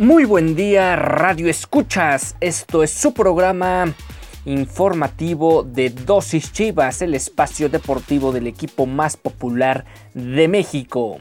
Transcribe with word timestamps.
Muy 0.00 0.24
buen 0.24 0.56
día, 0.56 0.96
Radio 0.96 1.48
Escuchas. 1.48 2.34
Esto 2.40 2.82
es 2.82 2.90
su 2.90 3.12
programa 3.12 3.92
informativo 4.44 5.62
de 5.62 5.90
Dosis 5.90 6.52
Chivas, 6.52 7.02
el 7.02 7.14
espacio 7.14 7.68
deportivo 7.68 8.32
del 8.32 8.46
equipo 8.46 8.86
más 8.86 9.16
popular 9.16 9.84
de 10.14 10.48
México. 10.48 11.18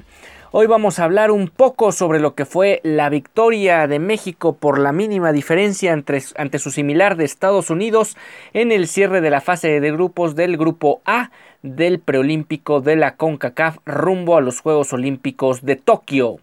Hoy 0.52 0.66
vamos 0.66 0.98
a 0.98 1.04
hablar 1.04 1.30
un 1.30 1.48
poco 1.48 1.92
sobre 1.92 2.20
lo 2.20 2.34
que 2.34 2.44
fue 2.44 2.82
la 2.84 3.10
victoria 3.10 3.86
de 3.86 4.00
México 4.00 4.56
por 4.56 4.80
la 4.80 4.92
mínima 4.92 5.32
diferencia 5.32 5.94
ante, 5.94 6.24
ante 6.38 6.58
su 6.58 6.72
similar 6.72 7.18
de 7.18 7.26
Estados 7.26 7.70
Unidos 7.70 8.18
en 8.54 8.72
el 8.72 8.88
cierre 8.88 9.22
de 9.22 9.30
la 9.30 9.42
fase 9.42 9.80
de 9.80 9.92
grupos 9.92 10.36
del 10.36 10.58
grupo 10.58 11.02
A 11.06 11.30
del 11.62 12.00
preolímpico 12.00 12.82
de 12.82 12.96
la 12.96 13.16
CONCACAF 13.16 13.78
rumbo 13.86 14.38
a 14.38 14.42
los 14.42 14.62
Juegos 14.62 14.92
Olímpicos 14.92 15.64
de 15.64 15.76
Tokio. 15.76 16.38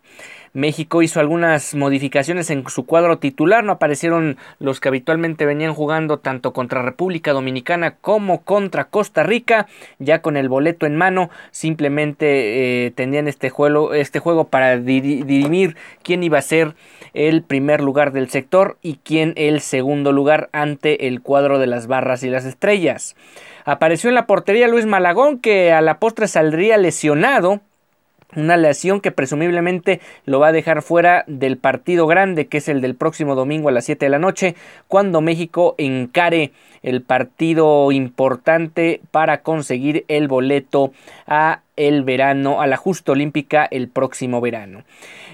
México 0.57 1.03
hizo 1.03 1.21
algunas 1.21 1.75
modificaciones 1.75 2.49
en 2.49 2.67
su 2.69 2.87
cuadro 2.87 3.19
titular, 3.19 3.63
no 3.63 3.73
aparecieron 3.73 4.39
los 4.59 4.81
que 4.81 4.89
habitualmente 4.89 5.45
venían 5.45 5.75
jugando 5.75 6.19
tanto 6.19 6.55
contra 6.55 6.81
República 6.81 7.35
Dominicana 7.35 7.97
como 7.97 8.43
contra 8.43 8.85
Costa 8.85 9.23
Rica, 9.23 9.67
ya 9.99 10.23
con 10.23 10.39
el 10.39 10.49
boleto 10.49 10.87
en 10.87 10.97
mano, 10.97 11.29
simplemente 11.51 12.87
eh, 12.87 12.91
tenían 12.91 13.29
este 13.29 13.53
este 13.97 14.19
juego 14.19 14.49
para 14.49 14.79
dirimir 14.79 15.77
quién 16.03 16.23
iba 16.23 16.39
a 16.39 16.43
ser 16.43 16.75
el 17.13 17.43
primer 17.43 17.83
lugar 17.83 18.13
del 18.13 18.31
sector 18.31 18.79
y 18.81 18.99
quién 19.05 19.35
el 19.37 19.61
segundo 19.61 20.11
lugar 20.11 20.49
ante 20.53 21.07
el 21.07 21.21
cuadro 21.21 21.59
de 21.59 21.67
las 21.67 21.87
barras 21.87 22.23
y 22.23 22.31
las 22.31 22.47
estrellas. 22.47 23.15
Apareció 23.67 24.09
en 24.09 24.15
la 24.15 24.27
portería 24.27 24.69
Luis 24.69 24.87
Malagón 24.87 25.39
que 25.39 25.73
a 25.75 25.83
la 25.83 25.99
postre 25.99 26.29
saldría 26.29 26.79
lesionado 26.79 27.61
una 28.35 28.57
lesión 28.57 29.01
que 29.01 29.13
presumiblemente 29.13 30.01
lo 30.25 30.41
va 30.41 30.49
a 30.49 30.53
dejar 30.53 30.83
fuera 30.83 31.25
del 31.27 31.59
partido 31.59 32.07
grande, 32.07 32.47
que 32.47 32.59
es 32.59 32.69
el 32.69 32.81
del 32.81 32.95
próximo 32.95 33.35
domingo 33.35 33.69
a 33.69 33.73
las 33.73 33.85
7 33.85 34.07
de 34.07 34.11
la 34.11 34.19
noche, 34.19 34.57
cuando 34.89 35.21
México 35.21 35.75
encare 35.79 36.53
el 36.83 37.03
partido 37.03 37.93
importante 37.93 39.01
para 39.11 39.43
conseguir 39.43 40.05
el 40.09 40.29
boleto 40.29 40.93
a 41.27 41.61
el 41.77 42.03
verano, 42.03 42.61
a 42.61 42.67
la 42.67 42.77
justa 42.77 43.13
olímpica 43.13 43.67
el 43.71 43.89
próximo 43.89 44.41
verano. 44.41 44.85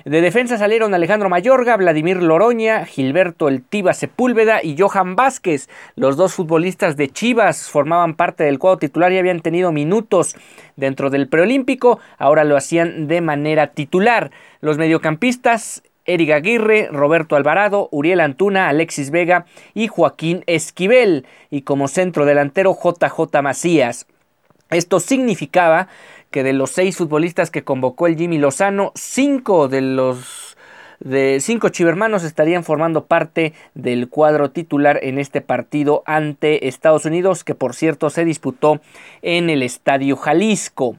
De 0.04 0.20
defensa 0.20 0.58
salieron 0.58 0.94
Alejandro 0.94 1.28
Mayorga, 1.28 1.76
Vladimir 1.76 2.22
Loroña, 2.22 2.84
Gilberto 2.84 3.48
El 3.48 3.62
Tiba 3.62 3.94
Sepúlveda 3.94 4.60
y 4.62 4.76
Johan 4.76 5.14
Vázquez. 5.14 5.68
Los 5.94 6.16
dos 6.16 6.34
futbolistas 6.34 6.96
de 6.96 7.08
Chivas 7.08 7.70
formaban 7.70 8.14
parte 8.14 8.42
del 8.44 8.58
cuadro 8.58 8.78
titular 8.78 9.12
y 9.12 9.18
habían 9.18 9.40
tenido 9.40 9.70
minutos 9.70 10.34
dentro 10.76 11.08
del 11.10 11.28
preolímpico, 11.28 12.00
ahora 12.18 12.44
lo 12.44 12.56
hacían 12.56 13.06
de 13.06 13.20
manera 13.20 13.68
titular. 13.68 14.32
Los 14.60 14.78
mediocampistas 14.78 15.82
Eric 16.04 16.30
Aguirre, 16.30 16.88
Roberto 16.90 17.36
Alvarado, 17.36 17.88
Uriel 17.92 18.20
Antuna, 18.20 18.68
Alexis 18.68 19.10
Vega 19.10 19.46
y 19.74 19.86
Joaquín 19.86 20.42
Esquivel. 20.46 21.26
Y 21.50 21.62
como 21.62 21.88
centro 21.88 22.24
delantero 22.24 22.74
JJ 22.74 23.40
Macías. 23.42 24.06
Esto 24.70 25.00
significaba 25.00 25.88
que 26.32 26.42
de 26.42 26.52
los 26.52 26.72
seis 26.72 26.96
futbolistas 26.96 27.52
que 27.52 27.62
convocó 27.62 28.08
el 28.08 28.16
Jimmy 28.16 28.38
Lozano, 28.38 28.90
cinco 28.96 29.68
de 29.68 29.82
los 29.82 30.56
de 30.98 31.38
cinco 31.40 31.68
chivermanos 31.68 32.22
estarían 32.22 32.62
formando 32.62 33.06
parte 33.06 33.54
del 33.74 34.08
cuadro 34.08 34.50
titular 34.50 35.00
en 35.02 35.18
este 35.18 35.40
partido 35.40 36.02
ante 36.06 36.68
Estados 36.68 37.04
Unidos, 37.04 37.44
que 37.44 37.54
por 37.54 37.74
cierto 37.74 38.08
se 38.08 38.24
disputó 38.24 38.80
en 39.20 39.50
el 39.50 39.62
Estadio 39.62 40.16
Jalisco. 40.16 40.96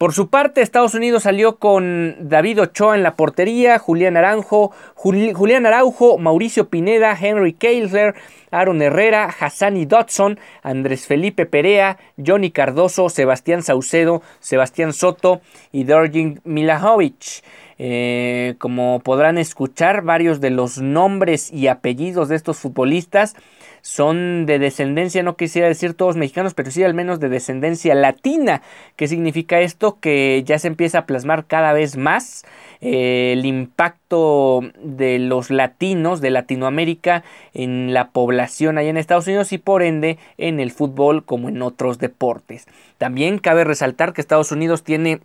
Por 0.00 0.14
su 0.14 0.30
parte, 0.30 0.62
Estados 0.62 0.94
Unidos 0.94 1.24
salió 1.24 1.56
con 1.56 2.16
David 2.20 2.62
Ochoa 2.62 2.96
en 2.96 3.02
la 3.02 3.16
portería, 3.16 3.78
Julián 3.78 4.16
Aranjo, 4.16 4.72
Julián 4.94 5.66
Araujo, 5.66 6.16
Mauricio 6.16 6.70
Pineda, 6.70 7.14
Henry 7.20 7.52
Keisler, 7.52 8.14
Aaron 8.50 8.80
Herrera, 8.80 9.26
Hassani 9.26 9.84
Dodson, 9.84 10.40
Andrés 10.62 11.06
Felipe 11.06 11.44
Perea, 11.44 11.98
Johnny 12.16 12.50
Cardoso, 12.50 13.10
Sebastián 13.10 13.62
Saucedo, 13.62 14.22
Sebastián 14.38 14.94
Soto 14.94 15.42
y 15.70 15.84
Dorjin 15.84 16.40
Milajovic. 16.44 17.42
Eh, 17.78 18.54
como 18.56 19.00
podrán 19.00 19.36
escuchar, 19.36 20.00
varios 20.00 20.40
de 20.40 20.48
los 20.48 20.78
nombres 20.78 21.52
y 21.52 21.66
apellidos 21.68 22.30
de 22.30 22.36
estos 22.36 22.56
futbolistas 22.56 23.36
son 23.82 24.46
de 24.46 24.58
descendencia, 24.58 25.22
no 25.22 25.36
quisiera 25.36 25.68
decir 25.68 25.94
todos 25.94 26.16
mexicanos, 26.16 26.54
pero 26.54 26.70
sí 26.70 26.82
al 26.82 26.94
menos 26.94 27.20
de 27.20 27.28
descendencia 27.28 27.94
latina. 27.94 28.62
¿Qué 28.96 29.08
significa 29.08 29.60
esto? 29.60 29.98
Que 30.00 30.42
ya 30.44 30.58
se 30.58 30.68
empieza 30.68 30.98
a 30.98 31.06
plasmar 31.06 31.46
cada 31.46 31.72
vez 31.72 31.96
más 31.96 32.44
eh, 32.80 33.34
el 33.34 33.44
impacto 33.44 34.62
de 34.82 35.18
los 35.18 35.50
latinos 35.50 36.20
de 36.20 36.30
Latinoamérica 36.30 37.24
en 37.52 37.92
la 37.92 38.08
población 38.08 38.78
allá 38.78 38.88
en 38.88 38.96
Estados 38.96 39.26
Unidos 39.26 39.52
y 39.52 39.58
por 39.58 39.82
ende 39.82 40.18
en 40.38 40.60
el 40.60 40.70
fútbol 40.70 41.24
como 41.24 41.48
en 41.48 41.60
otros 41.62 41.98
deportes. 41.98 42.66
También 42.96 43.38
cabe 43.38 43.64
resaltar 43.64 44.12
que 44.12 44.20
Estados 44.20 44.52
Unidos 44.52 44.82
tiene 44.82 45.20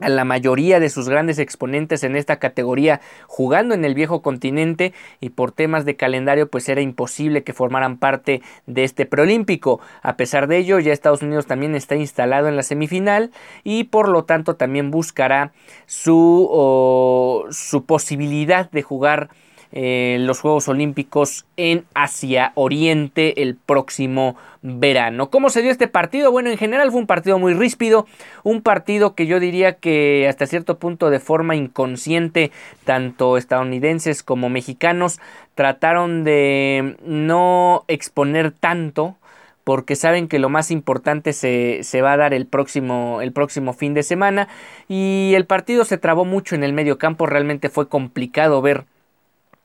a 0.00 0.08
la 0.08 0.24
mayoría 0.24 0.80
de 0.80 0.88
sus 0.88 1.08
grandes 1.08 1.38
exponentes 1.38 2.04
en 2.04 2.16
esta 2.16 2.38
categoría 2.38 3.00
jugando 3.26 3.74
en 3.74 3.84
el 3.84 3.94
viejo 3.94 4.22
continente 4.22 4.92
y 5.20 5.30
por 5.30 5.52
temas 5.52 5.84
de 5.84 5.96
calendario 5.96 6.48
pues 6.48 6.68
era 6.68 6.80
imposible 6.80 7.44
que 7.44 7.52
formaran 7.52 7.98
parte 7.98 8.42
de 8.66 8.84
este 8.84 9.06
preolímpico. 9.06 9.80
A 10.02 10.16
pesar 10.16 10.46
de 10.48 10.58
ello 10.58 10.78
ya 10.78 10.92
Estados 10.92 11.22
Unidos 11.22 11.46
también 11.46 11.74
está 11.74 11.96
instalado 11.96 12.48
en 12.48 12.56
la 12.56 12.62
semifinal 12.62 13.30
y 13.64 13.84
por 13.84 14.08
lo 14.08 14.24
tanto 14.24 14.56
también 14.56 14.90
buscará 14.90 15.52
su, 15.86 17.46
su 17.50 17.84
posibilidad 17.84 18.70
de 18.70 18.82
jugar 18.82 19.30
eh, 19.72 20.18
los 20.20 20.40
Juegos 20.40 20.68
Olímpicos 20.68 21.46
en 21.56 21.84
Asia 21.94 22.52
Oriente 22.54 23.42
el 23.42 23.56
próximo 23.56 24.36
verano. 24.60 25.30
¿Cómo 25.30 25.48
se 25.48 25.62
dio 25.62 25.70
este 25.70 25.88
partido? 25.88 26.30
Bueno, 26.30 26.50
en 26.50 26.58
general 26.58 26.90
fue 26.90 27.00
un 27.00 27.06
partido 27.06 27.38
muy 27.38 27.54
ríspido, 27.54 28.06
un 28.42 28.60
partido 28.60 29.14
que 29.14 29.26
yo 29.26 29.40
diría 29.40 29.74
que 29.74 30.28
hasta 30.28 30.46
cierto 30.46 30.78
punto 30.78 31.08
de 31.08 31.20
forma 31.20 31.56
inconsciente, 31.56 32.52
tanto 32.84 33.38
estadounidenses 33.38 34.22
como 34.22 34.50
mexicanos 34.50 35.20
trataron 35.54 36.22
de 36.22 36.96
no 37.02 37.84
exponer 37.88 38.52
tanto 38.52 39.16
porque 39.64 39.96
saben 39.96 40.28
que 40.28 40.38
lo 40.38 40.48
más 40.48 40.70
importante 40.70 41.32
se, 41.32 41.80
se, 41.82 42.02
va 42.02 42.12
a 42.12 42.16
dar 42.16 42.34
el 42.34 42.46
próximo, 42.46 43.20
el 43.22 43.32
próximo 43.32 43.72
fin 43.72 43.94
de 43.94 44.02
semana 44.02 44.48
y 44.88 45.32
el 45.34 45.46
partido 45.46 45.84
se 45.84 45.98
trabó 45.98 46.24
mucho 46.24 46.54
en 46.56 46.64
el 46.64 46.72
medio 46.72 46.98
campo, 46.98 47.26
realmente 47.26 47.68
fue 47.68 47.88
complicado 47.88 48.60
ver 48.60 48.84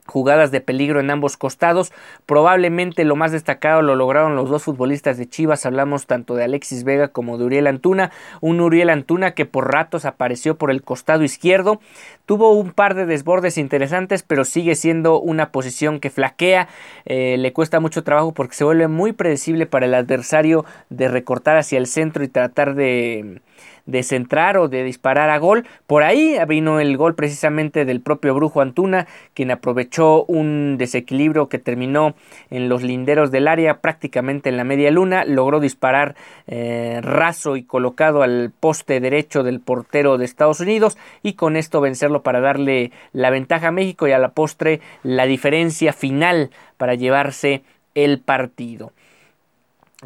jugadas 0.08 0.50
de 0.50 0.60
peligro 0.60 1.00
en 1.00 1.10
ambos 1.10 1.36
costados. 1.36 1.92
Probablemente 2.26 3.04
lo 3.04 3.14
más 3.14 3.32
destacado 3.32 3.82
lo 3.82 3.94
lograron 3.94 4.36
los 4.36 4.48
dos 4.48 4.64
futbolistas 4.64 5.18
de 5.18 5.28
Chivas. 5.28 5.66
Hablamos 5.66 6.06
tanto 6.06 6.34
de 6.34 6.44
Alexis 6.44 6.84
Vega 6.84 7.08
como 7.08 7.38
de 7.38 7.44
Uriel 7.44 7.66
Antuna. 7.66 8.10
Un 8.40 8.60
Uriel 8.60 8.90
Antuna 8.90 9.32
que 9.32 9.46
por 9.46 9.72
ratos 9.72 10.04
apareció 10.04 10.56
por 10.56 10.70
el 10.70 10.82
costado 10.82 11.22
izquierdo. 11.24 11.80
Tuvo 12.26 12.52
un 12.52 12.72
par 12.72 12.94
de 12.94 13.06
desbordes 13.06 13.58
interesantes, 13.58 14.22
pero 14.22 14.44
sigue 14.44 14.74
siendo 14.74 15.20
una 15.20 15.52
posición 15.52 16.00
que 16.00 16.10
flaquea. 16.10 16.68
Eh, 17.04 17.36
le 17.38 17.52
cuesta 17.52 17.80
mucho 17.80 18.02
trabajo 18.02 18.32
porque 18.32 18.54
se 18.54 18.64
vuelve 18.64 18.88
muy 18.88 19.12
predecible 19.12 19.66
para 19.66 19.86
el 19.86 19.94
adversario 19.94 20.64
de 20.88 21.08
recortar 21.08 21.56
hacia 21.56 21.78
el 21.78 21.86
centro 21.86 22.24
y 22.24 22.28
tratar 22.28 22.74
de 22.74 23.40
de 23.88 24.02
centrar 24.02 24.58
o 24.58 24.68
de 24.68 24.84
disparar 24.84 25.30
a 25.30 25.38
gol. 25.38 25.66
Por 25.86 26.02
ahí 26.02 26.36
vino 26.46 26.78
el 26.78 26.96
gol 26.96 27.14
precisamente 27.14 27.84
del 27.84 28.00
propio 28.00 28.34
Brujo 28.34 28.60
Antuna, 28.60 29.08
quien 29.34 29.50
aprovechó 29.50 30.24
un 30.26 30.76
desequilibrio 30.78 31.48
que 31.48 31.58
terminó 31.58 32.14
en 32.50 32.68
los 32.68 32.82
linderos 32.82 33.30
del 33.30 33.48
área, 33.48 33.80
prácticamente 33.80 34.50
en 34.50 34.58
la 34.58 34.64
media 34.64 34.90
luna, 34.90 35.24
logró 35.24 35.58
disparar 35.58 36.14
eh, 36.46 37.00
raso 37.02 37.56
y 37.56 37.64
colocado 37.64 38.22
al 38.22 38.52
poste 38.60 39.00
derecho 39.00 39.42
del 39.42 39.60
portero 39.60 40.18
de 40.18 40.26
Estados 40.26 40.60
Unidos 40.60 40.98
y 41.22 41.32
con 41.32 41.56
esto 41.56 41.80
vencerlo 41.80 42.22
para 42.22 42.40
darle 42.40 42.92
la 43.12 43.30
ventaja 43.30 43.68
a 43.68 43.72
México 43.72 44.06
y 44.06 44.12
a 44.12 44.18
la 44.18 44.32
postre 44.32 44.80
la 45.02 45.24
diferencia 45.24 45.94
final 45.94 46.50
para 46.76 46.94
llevarse 46.94 47.62
el 47.94 48.20
partido. 48.20 48.92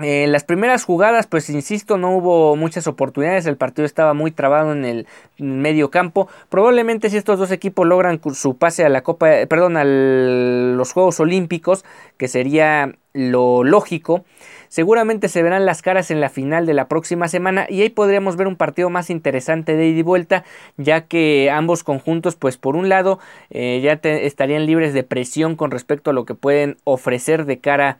Eh, 0.01 0.27
las 0.27 0.45
primeras 0.45 0.85
jugadas, 0.85 1.27
pues 1.27 1.51
insisto, 1.51 1.99
no 1.99 2.17
hubo 2.17 2.57
muchas 2.57 2.87
oportunidades. 2.87 3.45
El 3.45 3.59
partido 3.59 3.85
estaba 3.85 4.15
muy 4.15 4.31
trabado 4.31 4.73
en 4.73 4.87
el 4.87 5.07
medio 5.39 5.91
campo. 5.91 6.29
Probablemente 6.49 7.11
si 7.11 7.19
estos 7.19 7.39
dos 7.39 7.51
equipos 7.51 7.87
logran 7.87 8.19
su 8.33 8.57
pase 8.57 8.87
a 8.87 8.89
la 8.89 9.03
Copa, 9.03 9.29
perdón, 9.49 9.77
a 9.77 9.85
los 9.85 10.93
Juegos 10.93 11.21
Olímpicos, 11.21 11.85
que 12.17 12.29
sería 12.29 12.95
lo 13.13 13.65
lógico, 13.65 14.25
seguramente 14.69 15.29
se 15.29 15.43
verán 15.43 15.67
las 15.67 15.83
caras 15.83 16.11
en 16.11 16.23
la 16.23 16.31
final 16.31 16.65
de 16.65 16.73
la 16.73 16.89
próxima 16.89 17.29
semana 17.29 17.67
y 17.69 17.83
ahí 17.83 17.91
podríamos 17.91 18.37
ver 18.37 18.47
un 18.47 18.57
partido 18.57 18.89
más 18.89 19.11
interesante 19.11 19.77
de 19.77 19.89
ida 19.89 19.99
y 19.99 20.03
vuelta, 20.03 20.45
ya 20.79 21.03
que 21.03 21.51
ambos 21.51 21.85
conjuntos, 21.85 22.37
pues 22.37 22.57
por 22.57 22.77
un 22.77 22.89
lado, 22.89 23.19
eh, 23.51 23.83
ya 23.83 24.01
estarían 24.03 24.65
libres 24.65 24.95
de 24.95 25.03
presión 25.03 25.57
con 25.57 25.71
respecto 25.71 26.09
a 26.09 26.15
lo 26.15 26.25
que 26.25 26.35
pueden 26.35 26.79
ofrecer 26.85 27.45
de 27.45 27.59
cara 27.59 27.91
a 27.91 27.99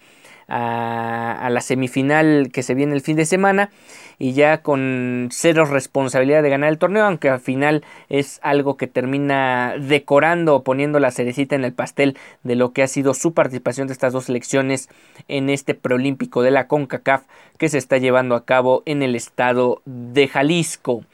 a, 0.53 1.49
la 1.51 1.61
semifinal 1.61 2.51
que 2.53 2.63
se 2.63 2.75
viene 2.75 2.95
el 2.95 3.01
fin 3.01 3.17
de 3.17 3.25
semana 3.25 3.71
y 4.19 4.33
ya 4.35 4.63
con 4.63 5.29
cero 5.33 5.65
responsabilidad 5.65 6.43
de 6.43 6.51
ganar 6.51 6.71
el 6.71 6.79
torneo, 6.79 7.05
aunque 7.05 7.31
al 7.31 7.41
final 7.41 7.83
es 8.09 8.39
algo 8.43 8.77
que 8.77 8.87
termina 8.87 9.75
decorando 9.79 10.55
o 10.57 10.63
poniendo 10.63 11.01
la 11.01 11.11
cerecita 11.11 11.57
en 11.57 11.65
el 11.65 11.73
pastel 11.73 12.17
de 12.43 12.55
lo 12.55 12.73
que 12.73 12.83
ha 12.83 12.87
sido 12.87 13.15
su 13.15 13.33
participación 13.33 13.87
de 13.87 13.95
estas 13.95 14.13
dos 14.13 14.27
selecciones 14.27 14.89
en 15.29 15.49
este 15.49 15.75
preolímpico 15.75 16.43
de 16.43 16.51
la 16.51 16.69
CONCACAF 16.69 17.23
que 17.57 17.69
se 17.69 17.79
está 17.79 17.97
llevando 17.97 18.35
a 18.35 18.45
cabo 18.45 18.83
en 18.85 19.03
el 19.03 19.17
estado 19.17 19.81
de 19.87 20.29
Jalisco. 20.29 21.05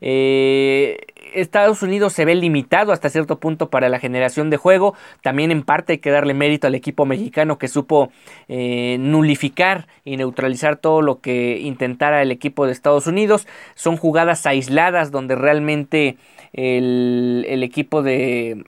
Eh, 0.00 0.98
Estados 1.34 1.82
Unidos 1.82 2.12
se 2.12 2.24
ve 2.24 2.34
limitado 2.34 2.92
hasta 2.92 3.10
cierto 3.10 3.38
punto 3.38 3.70
para 3.70 3.88
la 3.88 3.98
generación 3.98 4.50
de 4.50 4.56
juego. 4.56 4.94
También 5.22 5.50
en 5.50 5.62
parte 5.62 5.94
hay 5.94 5.98
que 5.98 6.10
darle 6.10 6.34
mérito 6.34 6.66
al 6.66 6.74
equipo 6.74 7.06
mexicano 7.06 7.58
que 7.58 7.68
supo 7.68 8.10
eh, 8.48 8.96
nulificar 9.00 9.86
y 10.04 10.16
neutralizar 10.16 10.76
todo 10.76 11.02
lo 11.02 11.20
que 11.20 11.58
intentara 11.60 12.22
el 12.22 12.30
equipo 12.30 12.66
de 12.66 12.72
Estados 12.72 13.06
Unidos. 13.06 13.46
Son 13.74 13.96
jugadas 13.96 14.46
aisladas 14.46 15.10
donde 15.10 15.34
realmente 15.34 16.16
el 16.52 17.62
equipo 17.64 18.02
de, 18.02 18.64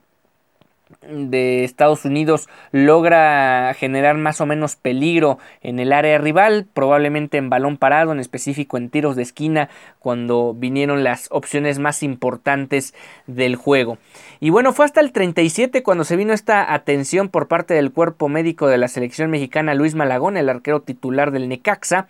de 1.02 1.64
Estados 1.64 2.04
Unidos 2.04 2.48
logra 2.70 3.74
generar 3.74 4.16
más 4.16 4.40
o 4.40 4.46
menos 4.46 4.76
peligro 4.76 5.38
en 5.60 5.80
el 5.80 5.92
área 5.92 6.18
rival, 6.18 6.66
probablemente 6.72 7.38
en 7.38 7.50
balón 7.50 7.76
parado, 7.76 8.12
en 8.12 8.20
específico 8.20 8.76
en 8.76 8.90
tiros 8.90 9.16
de 9.16 9.22
esquina, 9.22 9.68
cuando 9.98 10.54
vinieron 10.54 11.02
las 11.02 11.28
opciones 11.30 11.78
más 11.78 12.02
importantes 12.02 12.94
del 13.26 13.56
juego. 13.56 13.98
Y 14.38 14.50
bueno, 14.50 14.72
fue 14.72 14.84
hasta 14.84 15.00
el 15.00 15.12
37 15.12 15.82
cuando 15.82 16.04
se 16.04 16.16
vino 16.16 16.32
esta 16.32 16.72
atención 16.72 17.28
por 17.28 17.48
parte 17.48 17.74
del 17.74 17.92
cuerpo 17.92 18.28
médico 18.28 18.68
de 18.68 18.78
la 18.78 18.88
selección 18.88 19.30
mexicana 19.30 19.74
Luis 19.74 19.94
Malagón, 19.94 20.36
el 20.36 20.48
arquero 20.48 20.82
titular 20.82 21.32
del 21.32 21.48
Necaxa, 21.48 22.08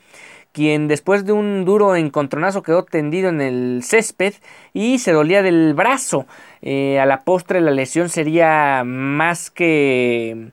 quien 0.57 0.89
después 0.89 1.27
de 1.27 1.33
un 1.33 1.67
duro 1.67 1.97
encontronazo 1.97 2.63
quedó 2.63 2.83
tendido 2.83 3.29
en 3.29 3.43
el 3.43 3.83
césped 3.83 4.33
y 4.73 5.01
se 5.01 5.13
dolía 5.13 5.43
del 5.43 5.75
brazo. 5.75 6.25
Eh, 6.63 6.99
a 6.99 7.05
la 7.05 7.25
postre 7.25 7.61
la 7.61 7.73
lesión 7.73 8.09
sería 8.09 8.83
más 8.83 9.51
que 9.51 10.53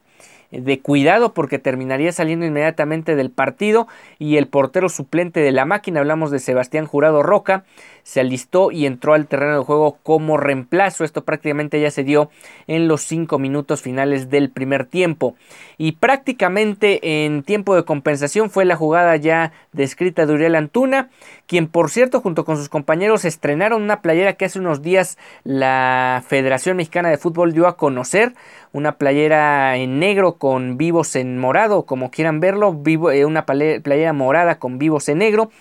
de 0.51 0.81
cuidado 0.81 1.33
porque 1.33 1.57
terminaría 1.57 2.11
saliendo 2.11 2.45
inmediatamente 2.45 3.15
del 3.15 3.31
partido 3.31 3.87
y 4.19 4.35
el 4.35 4.47
portero 4.47 4.89
suplente 4.89 5.39
de 5.39 5.53
la 5.53 5.63
máquina, 5.63 6.01
hablamos 6.01 6.31
de 6.31 6.39
Sebastián 6.39 6.85
Jurado 6.85 7.23
Roca, 7.23 7.63
se 8.03 8.19
alistó 8.19 8.71
y 8.71 8.85
entró 8.85 9.13
al 9.13 9.27
terreno 9.27 9.57
de 9.57 9.63
juego 9.63 9.97
como 10.03 10.37
reemplazo. 10.37 11.03
Esto 11.03 11.23
prácticamente 11.23 11.79
ya 11.79 11.89
se 11.89 12.03
dio 12.03 12.29
en 12.67 12.87
los 12.87 13.01
cinco 13.01 13.39
minutos 13.39 13.81
finales 13.81 14.29
del 14.29 14.49
primer 14.49 14.85
tiempo. 14.85 15.35
Y 15.77 15.93
prácticamente 15.93 17.25
en 17.25 17.43
tiempo 17.43 17.75
de 17.75 17.85
compensación 17.85 18.49
fue 18.49 18.65
la 18.65 18.75
jugada 18.75 19.15
ya 19.15 19.53
descrita 19.71 20.25
de 20.25 20.33
Uriel 20.33 20.55
Antuna, 20.55 21.09
quien 21.47 21.67
por 21.67 21.89
cierto 21.89 22.21
junto 22.21 22.45
con 22.45 22.57
sus 22.57 22.69
compañeros 22.69 23.25
estrenaron 23.25 23.81
una 23.81 24.01
playera 24.01 24.33
que 24.33 24.45
hace 24.45 24.59
unos 24.59 24.81
días 24.81 25.17
la 25.43 26.23
Federación 26.27 26.77
Mexicana 26.77 27.09
de 27.09 27.17
Fútbol 27.17 27.53
dio 27.53 27.67
a 27.67 27.77
conocer. 27.77 28.33
Una 28.73 28.97
playera 28.97 29.77
en 29.77 29.99
negro 29.99 30.37
con 30.37 30.77
vivos 30.77 31.15
en 31.15 31.37
morado, 31.37 31.83
como 31.83 32.09
quieran 32.09 32.39
verlo, 32.39 32.73
vivo, 32.73 33.11
eh, 33.11 33.23
una 33.23 33.45
playera 33.45 34.13
morada 34.13 34.57
con 34.57 34.79
vivos 34.79 35.07
en 35.09 35.19
negro 35.19 35.51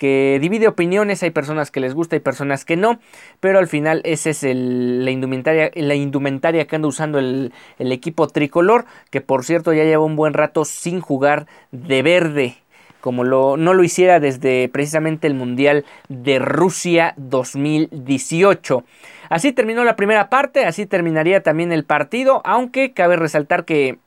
que 0.00 0.38
divide 0.40 0.66
opiniones, 0.66 1.22
hay 1.22 1.30
personas 1.30 1.70
que 1.70 1.78
les 1.78 1.92
gusta 1.92 2.16
y 2.16 2.20
personas 2.20 2.64
que 2.64 2.74
no, 2.74 3.00
pero 3.38 3.58
al 3.58 3.68
final 3.68 4.00
esa 4.04 4.30
es 4.30 4.42
la, 4.42 5.10
indumentaria, 5.10 5.70
la 5.74 5.94
indumentaria 5.94 6.66
que 6.66 6.76
anda 6.76 6.88
usando 6.88 7.18
el, 7.18 7.52
equipo 7.78 8.26
tricolor, 8.26 8.86
que 9.10 9.20
por 9.20 9.44
cierto 9.44 9.74
ya 9.74 9.84
lleva 9.84 10.02
un 10.02 10.16
buen 10.16 10.32
rato 10.32 10.64
sin 10.64 11.02
jugar 11.02 11.46
de 11.70 12.00
verde 12.00 12.56
como 13.02 13.24
lo, 13.24 13.58
no 13.58 13.74
lo 13.74 13.84
hiciera 13.84 14.20
desde 14.20 14.70
precisamente 14.70 15.26
el 15.26 15.34
Mundial 15.34 15.84
de 16.08 16.38
Rusia 16.38 17.12
2018. 17.18 18.82
Así 19.28 19.52
terminó 19.52 19.84
la 19.84 19.96
primera 19.96 20.30
parte, 20.30 20.64
así 20.64 20.86
terminaría 20.86 21.42
también 21.42 21.72
el 21.72 21.84
partido, 21.84 22.40
aunque 22.46 22.94
cabe 22.94 23.16
resaltar 23.16 23.66
que 23.66 23.98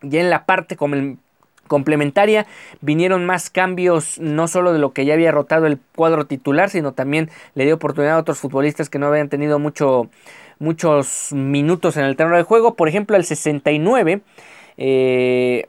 ya 0.00 0.20
en 0.20 0.30
la 0.30 0.46
parte 0.46 0.76
como 0.76 1.18
complementaria. 1.66 2.46
Vinieron 2.80 3.24
más 3.24 3.50
cambios 3.50 4.18
no 4.18 4.48
solo 4.48 4.72
de 4.72 4.78
lo 4.78 4.92
que 4.92 5.04
ya 5.04 5.14
había 5.14 5.32
rotado 5.32 5.66
el 5.66 5.78
cuadro 5.94 6.26
titular 6.26 6.70
sino 6.70 6.92
también 6.92 7.30
le 7.54 7.64
dio 7.64 7.74
oportunidad 7.74 8.16
a 8.16 8.20
otros 8.20 8.38
futbolistas 8.38 8.88
que 8.88 8.98
no 8.98 9.06
habían 9.06 9.28
tenido 9.28 9.58
mucho, 9.58 10.08
muchos 10.58 11.32
minutos 11.32 11.96
en 11.96 12.04
el 12.04 12.16
terreno 12.16 12.36
de 12.36 12.42
juego. 12.42 12.74
Por 12.74 12.88
ejemplo 12.88 13.16
el 13.16 13.24
69 13.24 14.22
eh, 14.78 15.68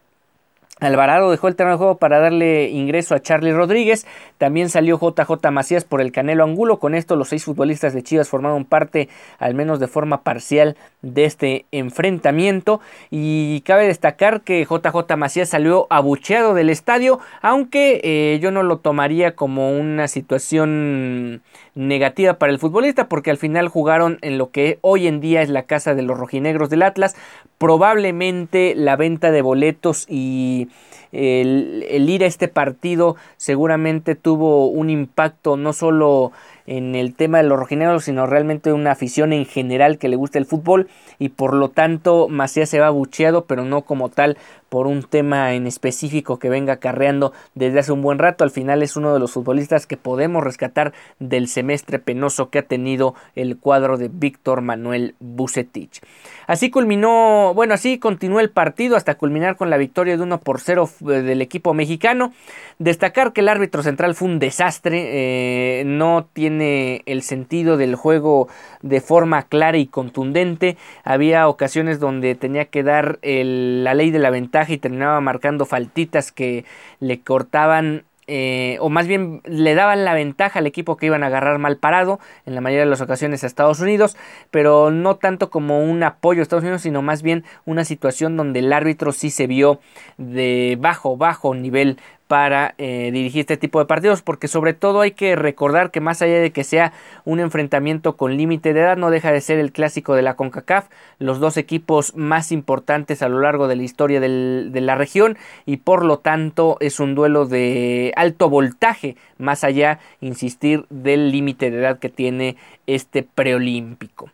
Alvarado 0.79 1.31
dejó 1.31 1.47
el 1.47 1.55
terreno 1.55 1.73
de 1.73 1.77
juego 1.79 1.97
para 1.97 2.19
darle 2.19 2.69
ingreso 2.69 3.15
a 3.15 3.19
Charlie 3.19 3.51
Rodríguez. 3.51 4.05
También 4.37 4.69
salió 4.69 4.99
JJ 4.99 5.49
Macías 5.51 5.83
por 5.83 6.01
el 6.01 6.11
Canelo 6.11 6.43
Angulo. 6.43 6.77
Con 6.77 6.93
esto 6.93 7.15
los 7.15 7.29
seis 7.29 7.45
futbolistas 7.45 7.93
de 7.93 8.03
Chivas 8.03 8.29
formaron 8.29 8.63
parte, 8.63 9.09
al 9.39 9.55
menos 9.55 9.79
de 9.79 9.87
forma 9.87 10.21
parcial, 10.21 10.77
de 11.01 11.25
este 11.25 11.65
enfrentamiento. 11.71 12.79
Y 13.09 13.61
cabe 13.61 13.87
destacar 13.87 14.41
que 14.41 14.65
JJ 14.65 15.15
Macías 15.17 15.49
salió 15.49 15.87
abucheado 15.89 16.53
del 16.53 16.69
estadio, 16.69 17.19
aunque 17.41 17.99
eh, 18.03 18.39
yo 18.39 18.51
no 18.51 18.61
lo 18.61 18.77
tomaría 18.77 19.35
como 19.35 19.71
una 19.71 20.07
situación 20.07 21.41
negativa 21.77 22.33
para 22.33 22.51
el 22.51 22.59
futbolista, 22.59 23.07
porque 23.07 23.31
al 23.31 23.37
final 23.37 23.67
jugaron 23.69 24.17
en 24.21 24.37
lo 24.37 24.51
que 24.51 24.79
hoy 24.81 25.07
en 25.07 25.21
día 25.21 25.41
es 25.41 25.49
la 25.49 25.63
casa 25.63 25.95
de 25.95 26.01
los 26.01 26.17
rojinegros 26.17 26.69
del 26.69 26.83
Atlas. 26.83 27.15
Probablemente 27.57 28.73
la 28.75 28.95
venta 28.95 29.31
de 29.31 29.41
boletos 29.41 30.05
y 30.09 30.69
el, 31.11 31.85
ir 32.09 32.23
a 32.23 32.27
este 32.27 32.47
partido 32.47 33.15
seguramente 33.37 34.15
tuvo 34.15 34.67
un 34.67 34.89
impacto 34.89 35.57
no 35.57 35.73
solo 35.73 36.31
en 36.67 36.95
el 36.95 37.15
tema 37.15 37.39
de 37.39 37.45
los 37.45 37.57
rojinegros, 37.57 38.03
sino 38.03 38.27
realmente 38.27 38.73
una 38.73 38.91
afición 38.91 39.33
en 39.33 39.45
general 39.45 39.97
que 39.97 40.09
le 40.09 40.17
gusta 40.17 40.37
el 40.37 40.45
fútbol 40.45 40.87
y 41.17 41.29
por 41.29 41.53
lo 41.53 41.69
tanto 41.69 42.27
Macías 42.27 42.69
se 42.69 42.79
va 42.79 42.89
bucheado, 42.89 43.45
pero 43.45 43.63
no 43.63 43.81
como 43.81 44.09
tal 44.09 44.37
por 44.69 44.85
un 44.87 45.03
tema 45.03 45.53
en 45.53 45.65
específico 45.65 46.39
que 46.39 46.49
venga 46.49 46.77
carreando 46.77 47.31
desde 47.55 47.79
hace 47.79 47.91
un 47.93 48.01
buen 48.01 48.19
rato. 48.19 48.43
Al 48.43 48.51
final 48.51 48.83
es 48.83 48.97
uno 48.97 49.13
de 49.13 49.19
los 49.19 49.31
futbolistas 49.31 49.87
que 49.87 49.97
podemos 49.97 50.43
rescatar 50.43 50.93
del 51.19 51.47
semestre 51.47 51.99
penoso 51.99 52.49
que 52.49 52.59
ha 52.59 52.63
tenido 52.63 53.15
el 53.35 53.57
cuadro 53.57 53.97
de 53.97 54.09
Víctor 54.09 54.61
Manuel 54.61 55.15
Bucetich. 55.19 56.01
Así 56.47 56.69
culminó, 56.69 57.53
bueno, 57.53 57.73
así 57.73 57.97
continuó 57.97 58.39
el 58.39 58.49
partido 58.49 58.95
hasta 58.97 59.15
culminar 59.15 59.55
con 59.55 59.69
la 59.69 59.77
victoria 59.77 60.17
de 60.17 60.23
1 60.23 60.39
por 60.39 60.59
0 60.59 60.89
eh, 61.01 61.05
del 61.21 61.41
equipo 61.41 61.73
mexicano. 61.73 62.33
Destacar 62.79 63.33
que 63.33 63.41
el 63.41 63.49
árbitro 63.49 63.83
central 63.83 64.15
fue 64.15 64.27
un 64.27 64.39
desastre, 64.39 65.79
eh, 65.79 65.83
no 65.85 66.27
tiene 66.33 66.56
el 66.61 67.21
sentido 67.21 67.77
del 67.77 67.95
juego 67.95 68.47
de 68.81 69.01
forma 69.01 69.43
clara 69.43 69.77
y 69.77 69.87
contundente. 69.87 70.77
Había 71.03 71.47
ocasiones 71.47 71.99
donde 71.99 72.35
tenía 72.35 72.65
que 72.65 72.83
dar 72.83 73.19
la 73.21 73.93
ley 73.93 74.11
de 74.11 74.19
la 74.19 74.29
ventaja 74.29 74.73
y 74.73 74.77
terminaba 74.77 75.19
marcando 75.21 75.65
faltitas 75.65 76.31
que 76.31 76.65
le 76.99 77.21
cortaban 77.21 78.03
eh, 78.29 78.77
o 78.81 78.89
más 78.89 79.07
bien 79.07 79.41
le 79.45 79.73
daban 79.73 80.03
la 80.03 80.13
ventaja 80.13 80.59
al 80.59 80.67
equipo 80.67 80.97
que 80.97 81.05
iban 81.05 81.23
a 81.23 81.27
agarrar 81.27 81.59
mal 81.59 81.77
parado 81.77 82.19
en 82.45 82.55
la 82.55 82.61
mayoría 82.61 82.83
de 82.83 82.89
las 82.89 82.99
ocasiones 82.99 83.43
a 83.43 83.47
Estados 83.47 83.79
Unidos, 83.79 84.17
pero 84.51 84.91
no 84.91 85.15
tanto 85.15 85.49
como 85.49 85.81
un 85.81 86.03
apoyo 86.03 86.41
a 86.41 86.43
Estados 86.43 86.63
Unidos, 86.63 86.81
sino 86.81 87.01
más 87.01 87.21
bien 87.21 87.45
una 87.63 87.85
situación 87.85 88.35
donde 88.35 88.59
el 88.59 88.73
árbitro 88.73 89.13
sí 89.13 89.29
se 89.29 89.47
vio 89.47 89.79
de 90.17 90.77
bajo, 90.77 91.15
bajo 91.15 91.55
nivel 91.55 91.99
para 92.27 92.75
eh, 92.77 93.09
dirigir 93.11 93.41
este 93.41 93.57
tipo 93.57 93.79
de 93.79 93.85
partidos 93.85 94.21
porque 94.21 94.47
sobre 94.47 94.73
todo 94.73 95.01
hay 95.01 95.11
que 95.11 95.35
recordar 95.35 95.91
que 95.91 96.01
más 96.01 96.21
allá 96.21 96.39
de 96.39 96.51
que 96.51 96.63
sea 96.63 96.93
un 97.25 97.39
enfrentamiento 97.39 98.17
con 98.17 98.35
límite 98.35 98.73
de 98.73 98.81
edad 98.81 98.97
no 98.97 99.09
deja 99.09 99.31
de 99.31 99.41
ser 99.41 99.59
el 99.59 99.71
clásico 99.71 100.13
de 100.13 100.21
la 100.21 100.35
CONCACAF 100.35 100.89
los 101.19 101.39
dos 101.39 101.57
equipos 101.57 102.15
más 102.15 102.51
importantes 102.51 103.21
a 103.21 103.29
lo 103.29 103.39
largo 103.39 103.67
de 103.67 103.77
la 103.77 103.83
historia 103.83 104.19
de 104.19 104.81
la 104.81 104.95
región 104.95 105.37
y 105.65 105.77
por 105.77 106.03
lo 106.03 106.19
tanto 106.19 106.77
es 106.79 106.99
un 106.99 107.15
duelo 107.15 107.45
de 107.45 108.11
alto 108.15 108.49
voltaje 108.49 109.15
más 109.37 109.63
allá 109.63 109.99
insistir 110.21 110.85
del 110.89 111.31
límite 111.31 111.71
de 111.71 111.79
edad 111.79 111.99
que 111.99 112.09
tiene 112.09 112.57
este 112.85 113.23
preolímpico 113.23 114.29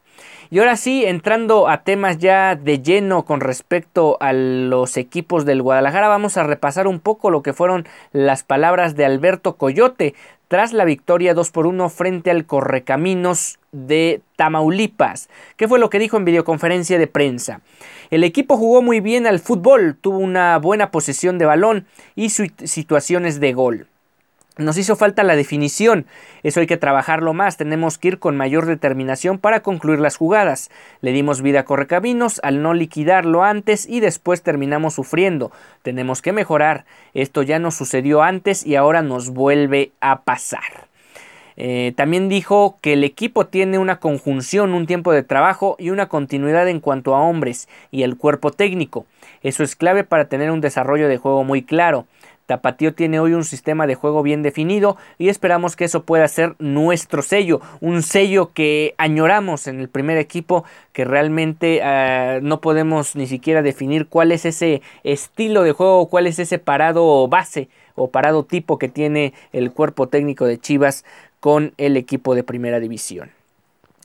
y 0.53 0.59
ahora 0.59 0.77
sí, 0.77 1.03
entrando 1.03 1.67
a 1.67 1.81
temas 1.81 2.19
ya 2.19 2.55
de 2.55 2.79
lleno 2.79 3.25
con 3.25 3.39
respecto 3.39 4.17
a 4.19 4.33
los 4.33 4.97
equipos 4.97 5.45
del 5.45 5.63
Guadalajara, 5.63 6.07
vamos 6.07 6.37
a 6.37 6.43
repasar 6.43 6.85
un 6.85 6.99
poco 6.99 7.31
lo 7.31 7.41
que 7.41 7.53
fueron 7.53 7.87
las 8.11 8.43
palabras 8.43 8.95
de 8.95 9.03
Alberto 9.03 9.55
Coyote 9.55 10.13
tras 10.49 10.71
la 10.71 10.85
victoria 10.85 11.33
2 11.33 11.49
por 11.49 11.65
1 11.65 11.89
frente 11.89 12.29
al 12.29 12.45
Correcaminos 12.45 13.57
de 13.71 14.21
Tamaulipas. 14.35 15.27
¿Qué 15.57 15.67
fue 15.67 15.79
lo 15.79 15.89
que 15.89 15.97
dijo 15.97 16.17
en 16.17 16.25
videoconferencia 16.25 16.99
de 16.99 17.07
prensa? 17.07 17.61
El 18.11 18.23
equipo 18.23 18.55
jugó 18.55 18.83
muy 18.83 18.99
bien 18.99 19.25
al 19.25 19.39
fútbol, 19.39 19.97
tuvo 19.99 20.19
una 20.19 20.59
buena 20.59 20.91
posesión 20.91 21.39
de 21.39 21.45
balón 21.45 21.87
y 22.13 22.29
situaciones 22.29 23.39
de 23.39 23.53
gol. 23.53 23.87
Nos 24.57 24.77
hizo 24.77 24.95
falta 24.95 25.23
la 25.23 25.35
definición, 25.35 26.05
eso 26.43 26.59
hay 26.59 26.67
que 26.67 26.77
trabajarlo 26.77 27.33
más, 27.33 27.57
tenemos 27.57 27.97
que 27.97 28.09
ir 28.09 28.19
con 28.19 28.37
mayor 28.37 28.67
determinación 28.67 29.39
para 29.39 29.61
concluir 29.61 29.99
las 29.99 30.15
jugadas. 30.15 30.69
Le 31.01 31.11
dimos 31.11 31.41
vida 31.41 31.61
a 31.61 31.65
Correcaminos 31.65 32.39
al 32.43 32.61
no 32.61 32.75
liquidarlo 32.75 33.43
antes 33.43 33.87
y 33.89 33.99
después 33.99 34.43
terminamos 34.43 34.93
sufriendo. 34.93 35.51
Tenemos 35.81 36.21
que 36.21 36.33
mejorar, 36.33 36.85
esto 37.15 37.41
ya 37.41 37.57
nos 37.57 37.73
sucedió 37.73 38.21
antes 38.21 38.63
y 38.63 38.75
ahora 38.75 39.01
nos 39.01 39.31
vuelve 39.31 39.91
a 40.01 40.21
pasar. 40.21 40.87
Eh, 41.55 41.93
también 41.95 42.29
dijo 42.29 42.77
que 42.81 42.93
el 42.93 43.03
equipo 43.03 43.47
tiene 43.47 43.77
una 43.77 43.99
conjunción, 43.99 44.73
un 44.73 44.87
tiempo 44.87 45.11
de 45.11 45.23
trabajo 45.23 45.75
y 45.79 45.89
una 45.89 46.07
continuidad 46.07 46.67
en 46.67 46.79
cuanto 46.79 47.15
a 47.15 47.21
hombres 47.21 47.67
y 47.91 48.03
el 48.03 48.17
cuerpo 48.17 48.51
técnico. 48.51 49.05
Eso 49.41 49.63
es 49.63 49.75
clave 49.75 50.03
para 50.03 50.25
tener 50.25 50.51
un 50.51 50.61
desarrollo 50.61 51.07
de 51.07 51.17
juego 51.17 51.43
muy 51.43 51.63
claro. 51.63 52.05
Tapatío 52.45 52.93
tiene 52.93 53.19
hoy 53.19 53.33
un 53.33 53.45
sistema 53.45 53.87
de 53.87 53.95
juego 53.95 54.21
bien 54.21 54.43
definido 54.43 54.97
y 55.17 55.29
esperamos 55.29 55.75
que 55.75 55.85
eso 55.85 56.03
pueda 56.03 56.27
ser 56.27 56.55
nuestro 56.59 57.21
sello, 57.21 57.61
un 57.79 58.03
sello 58.03 58.51
que 58.53 58.95
añoramos 58.97 59.67
en 59.67 59.79
el 59.79 59.87
primer 59.87 60.17
equipo, 60.17 60.65
que 60.91 61.05
realmente 61.05 61.81
ah, 61.83 62.39
no 62.41 62.59
podemos 62.59 63.15
ni 63.15 63.27
siquiera 63.27 63.61
definir 63.61 64.07
cuál 64.07 64.31
es 64.31 64.45
ese 64.45 64.81
estilo 65.03 65.63
de 65.63 65.71
juego, 65.71 66.09
cuál 66.09 66.27
es 66.27 66.37
ese 66.39 66.59
parado 66.59 67.27
base 67.27 67.69
o 67.95 68.09
parado 68.09 68.43
tipo 68.43 68.77
que 68.77 68.89
tiene 68.89 69.33
el 69.53 69.71
cuerpo 69.71 70.07
técnico 70.07 70.45
de 70.45 70.59
Chivas 70.59 71.05
con 71.39 71.73
el 71.77 71.97
equipo 71.97 72.35
de 72.35 72.43
primera 72.43 72.79
división. 72.79 73.31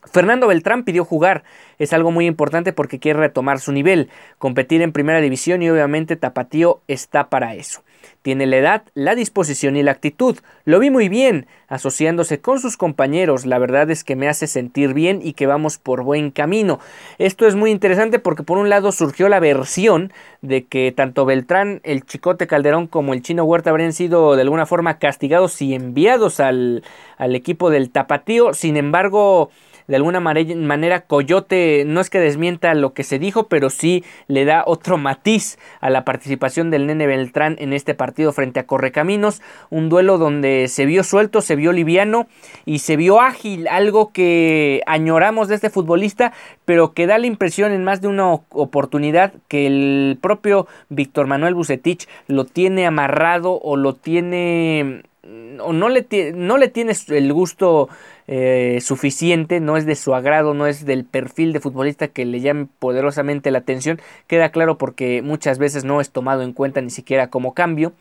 Fernando 0.04 0.46
Beltrán 0.46 0.84
pidió 0.84 1.04
jugar, 1.04 1.44
es 1.78 1.92
algo 1.92 2.10
muy 2.10 2.26
importante 2.26 2.72
porque 2.72 2.98
quiere 2.98 3.18
retomar 3.18 3.60
su 3.60 3.72
nivel, 3.72 4.08
competir 4.38 4.80
en 4.82 4.92
primera 4.92 5.20
división 5.20 5.62
y 5.62 5.70
obviamente 5.70 6.16
Tapatío 6.16 6.80
está 6.88 7.28
para 7.28 7.54
eso. 7.54 7.82
Tiene 8.28 8.44
la 8.44 8.58
edad, 8.58 8.82
la 8.92 9.14
disposición 9.14 9.74
y 9.78 9.82
la 9.82 9.92
actitud. 9.92 10.36
Lo 10.66 10.80
vi 10.80 10.90
muy 10.90 11.08
bien, 11.08 11.46
asociándose 11.66 12.42
con 12.42 12.60
sus 12.60 12.76
compañeros. 12.76 13.46
La 13.46 13.58
verdad 13.58 13.90
es 13.90 14.04
que 14.04 14.16
me 14.16 14.28
hace 14.28 14.46
sentir 14.46 14.92
bien 14.92 15.20
y 15.22 15.32
que 15.32 15.46
vamos 15.46 15.78
por 15.78 16.02
buen 16.02 16.30
camino. 16.30 16.78
Esto 17.16 17.46
es 17.46 17.54
muy 17.54 17.70
interesante 17.70 18.18
porque 18.18 18.42
por 18.42 18.58
un 18.58 18.68
lado 18.68 18.92
surgió 18.92 19.30
la 19.30 19.40
versión 19.40 20.12
de 20.42 20.66
que 20.66 20.92
tanto 20.92 21.24
Beltrán, 21.24 21.80
el 21.84 22.04
Chicote 22.04 22.46
Calderón 22.46 22.86
como 22.86 23.14
el 23.14 23.22
Chino 23.22 23.44
Huerta 23.44 23.70
habrían 23.70 23.94
sido 23.94 24.36
de 24.36 24.42
alguna 24.42 24.66
forma 24.66 24.98
castigados 24.98 25.62
y 25.62 25.72
enviados 25.72 26.38
al, 26.38 26.84
al 27.16 27.34
equipo 27.34 27.70
del 27.70 27.88
Tapatío. 27.88 28.52
Sin 28.52 28.76
embargo, 28.76 29.48
de 29.88 29.96
alguna 29.96 30.20
manera 30.20 31.00
Coyote 31.00 31.84
no 31.86 32.00
es 32.00 32.10
que 32.10 32.20
desmienta 32.20 32.74
lo 32.74 32.92
que 32.92 33.02
se 33.02 33.18
dijo, 33.18 33.48
pero 33.48 33.70
sí 33.70 34.04
le 34.26 34.44
da 34.44 34.62
otro 34.66 34.98
matiz 34.98 35.58
a 35.80 35.88
la 35.88 36.04
participación 36.04 36.70
del 36.70 36.86
nene 36.86 37.06
Beltrán 37.06 37.56
en 37.58 37.72
este 37.72 37.94
partido 37.94 38.32
frente 38.32 38.60
a 38.60 38.66
Correcaminos, 38.66 39.40
un 39.70 39.88
duelo 39.88 40.18
donde 40.18 40.68
se 40.68 40.84
vio 40.84 41.02
suelto, 41.02 41.40
se 41.40 41.56
vio 41.56 41.72
liviano 41.72 42.28
y 42.66 42.80
se 42.80 42.96
vio 42.96 43.20
ágil, 43.20 43.66
algo 43.68 44.12
que 44.12 44.82
añoramos 44.86 45.48
de 45.48 45.54
este 45.54 45.70
futbolista, 45.70 46.34
pero 46.66 46.92
que 46.92 47.06
da 47.06 47.16
la 47.16 47.26
impresión 47.26 47.72
en 47.72 47.82
más 47.82 48.02
de 48.02 48.08
una 48.08 48.30
oportunidad 48.32 49.32
que 49.48 49.66
el 49.66 50.18
propio 50.20 50.66
Víctor 50.90 51.26
Manuel 51.26 51.54
Bucetich 51.54 52.06
lo 52.26 52.44
tiene 52.44 52.86
amarrado 52.86 53.58
o 53.58 53.76
lo 53.76 53.94
tiene 53.94 55.02
o 55.60 55.72
no 55.72 55.88
le, 55.88 56.06
no 56.34 56.58
le 56.58 56.68
tiene 56.68 56.92
el 57.08 57.32
gusto 57.32 57.88
eh, 58.26 58.78
suficiente, 58.80 59.60
no 59.60 59.76
es 59.76 59.86
de 59.86 59.94
su 59.94 60.14
agrado, 60.14 60.54
no 60.54 60.66
es 60.66 60.84
del 60.84 61.04
perfil 61.04 61.52
de 61.52 61.60
futbolista 61.60 62.08
que 62.08 62.24
le 62.24 62.40
llame 62.40 62.66
poderosamente 62.78 63.50
la 63.50 63.58
atención, 63.58 64.00
queda 64.26 64.50
claro 64.50 64.78
porque 64.78 65.22
muchas 65.22 65.58
veces 65.58 65.84
no 65.84 66.00
es 66.00 66.10
tomado 66.10 66.42
en 66.42 66.52
cuenta 66.52 66.80
ni 66.80 66.90
siquiera 66.90 67.28
como 67.28 67.54
cambio. 67.54 67.92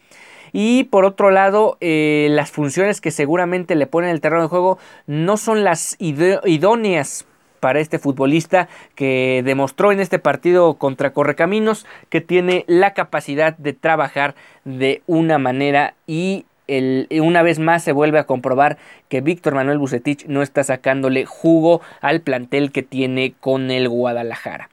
Y 0.54 0.86
por 0.86 1.06
otro 1.06 1.30
lado, 1.30 1.78
eh, 1.82 2.28
las 2.32 2.52
funciones 2.52 3.02
que 3.02 3.12
seguramente 3.12 3.76
le 3.76 3.88
ponen 3.88 4.10
el 4.10 4.22
terreno 4.22 4.44
de 4.44 4.48
juego 4.48 4.80
no 5.06 5.38
son 5.38 5.64
las 5.64 5.98
idóneas 6.00 7.26
para 7.60 7.80
este 7.80 8.00
futbolista 8.00 8.68
que 8.96 9.42
demostró 9.44 9.92
en 9.92 10.00
este 10.00 10.20
partido 10.20 10.74
contra 10.76 11.12
Correcaminos 11.12 11.86
que 12.10 12.22
tiene 12.22 12.66
la 12.68 12.94
capacidad 12.94 13.58
de 13.58 13.74
trabajar 13.74 14.36
de 14.66 15.02
una 15.08 15.38
manera 15.38 15.94
y 16.08 16.46
una 16.68 17.44
vez 17.44 17.60
más 17.60 17.84
se 17.84 17.92
vuelve 17.92 18.20
a 18.20 18.26
comprobar 18.26 18.78
que 19.10 19.22
Víctor 19.22 19.56
Manuel 19.56 19.78
Bucetich 19.78 20.26
no 20.26 20.42
está 20.42 20.64
sacándole 20.64 21.26
jugo 21.26 21.82
al 22.02 22.22
plantel 22.22 22.72
que 22.72 22.84
tiene 22.84 23.34
con 23.40 23.72
el 23.72 23.88
Guadalajara. 23.88 24.70